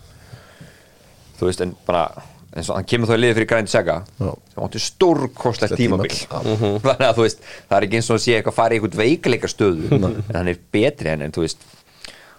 [1.38, 2.02] Þú veist, en bara
[2.50, 4.30] eins og hann kemur þá í liði fyrir Grænt Saga Já.
[4.52, 6.10] sem áttu stórkostlegt tímabil.
[6.10, 8.74] tímabil, þannig að þú veist, það er ekki eins og að sé eitthvað að fara
[8.74, 11.62] í eitthvað veikleika stöðu en hann er betri en, en þú veist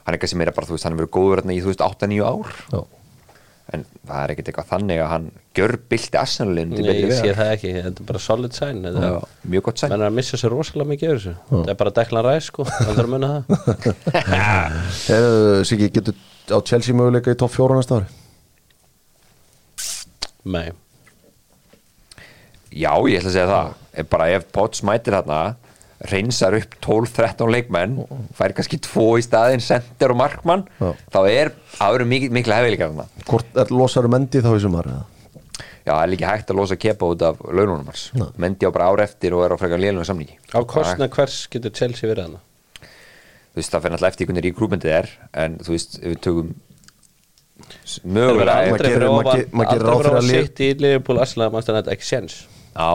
[0.05, 1.85] hann er sem er bara, þú veist, hann er verið góður þarna í, þú veist,
[1.85, 2.57] 8-9 ár.
[2.71, 2.81] Já.
[3.71, 7.29] en það er ekkert eitthvað þannig að hann gjör bylti Arsenalin til Nei, ég sé
[7.37, 9.13] það ekki, þetta er bara solid sign Já,
[9.53, 11.35] mjög gott sæn menn er að missa sér rosalega mikið yfir þessu.
[11.53, 13.45] Þetta er bara Declan Rice sko, það er að muna það.
[15.05, 16.19] Hefur Siggi getur
[16.51, 18.11] á Chelsea möguleika í topp fjóra næsta ári?
[20.51, 20.71] Nei,
[22.71, 23.71] Já, ég ætla að segja það.
[24.11, 25.39] Bara ef Potts mætir þarna
[26.09, 27.97] reynsar upp 12-13 leikmenn
[28.37, 30.91] fær kannski tvo í staðinn sender og markmann Já.
[31.13, 33.25] þá er áður mikil, mikla hefðileikar þarna.
[33.29, 34.89] Hvort er losaru mendi þá í sumar?
[35.81, 38.07] Já, það er líka hægt að losa kepa út af laununum hans.
[38.41, 40.37] Mendi á bara ár eftir og er á frekar lélunum samningi.
[40.53, 42.41] Á kostna hvers getur Chelsea verið hana
[43.51, 45.07] Þú veist, það fyrir náttúrulega eftir hvernig ríkrúmyndið er
[45.41, 46.51] en þú veist, ef við tökum
[48.07, 51.75] mögulega maður aldrei fyrir maður ofan maður Aldrei fyrir ofan sitt í Liverpool Arsenal Manchester
[51.75, 52.37] United ekki séns.
[52.71, 52.91] Já,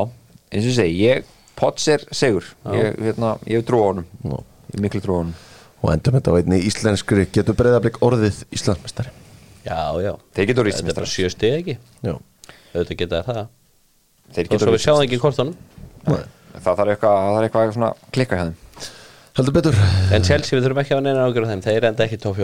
[0.49, 2.45] eins og ég segi, ég Potts er segur,
[2.77, 4.09] ég, hérna, ég hef trú á honum.
[4.23, 4.37] Já.
[4.37, 5.37] Ég hef miklu trú á honum.
[5.83, 7.27] Og endum þetta á einni íslenskri.
[7.33, 9.13] Getur breyðablík orðið Íslandsmestari
[9.67, 10.13] Já, já.
[10.37, 11.75] Þeir getur Þetta er bara rísmestrar sjö stið ekki?
[12.07, 12.15] Já.
[12.73, 13.41] Auðvitað geta það.
[14.37, 15.21] Þeir Og svo getur við sjáum ekki
[16.57, 18.57] Það þarf eitthvað, það þarf eitthvað svona klikka hjá þeim.
[19.37, 19.81] Heldur betur.
[20.17, 21.65] En Chelsea við þurfum ekki að hafa neina ágjörð þeim.
[21.67, 22.39] Þeir enda ekki tóf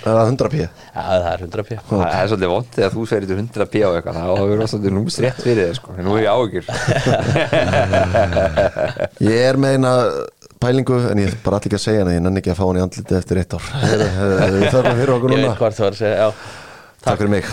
[0.00, 0.54] Er það 100 p?
[0.64, 1.76] Já, það er 100 p.
[1.90, 4.70] Það er svolítið vond þegar þú sverir til 100 p á eitthvað þá hefur það
[4.72, 5.88] svolítið núms rétt fyrir þér sko.
[5.96, 6.64] en nú er ég áhugjur
[9.30, 9.92] Ég er með eina
[10.60, 12.66] pælingu En ég er bara allir ekki að segja hana Ég nenni ekki að fá
[12.68, 13.64] hann í andliti eftir eitt ár.
[14.56, 15.54] Við þarfum fyrir okkur Ég núna?
[15.58, 15.62] að
[17.00, 17.46] Takk fyrir mig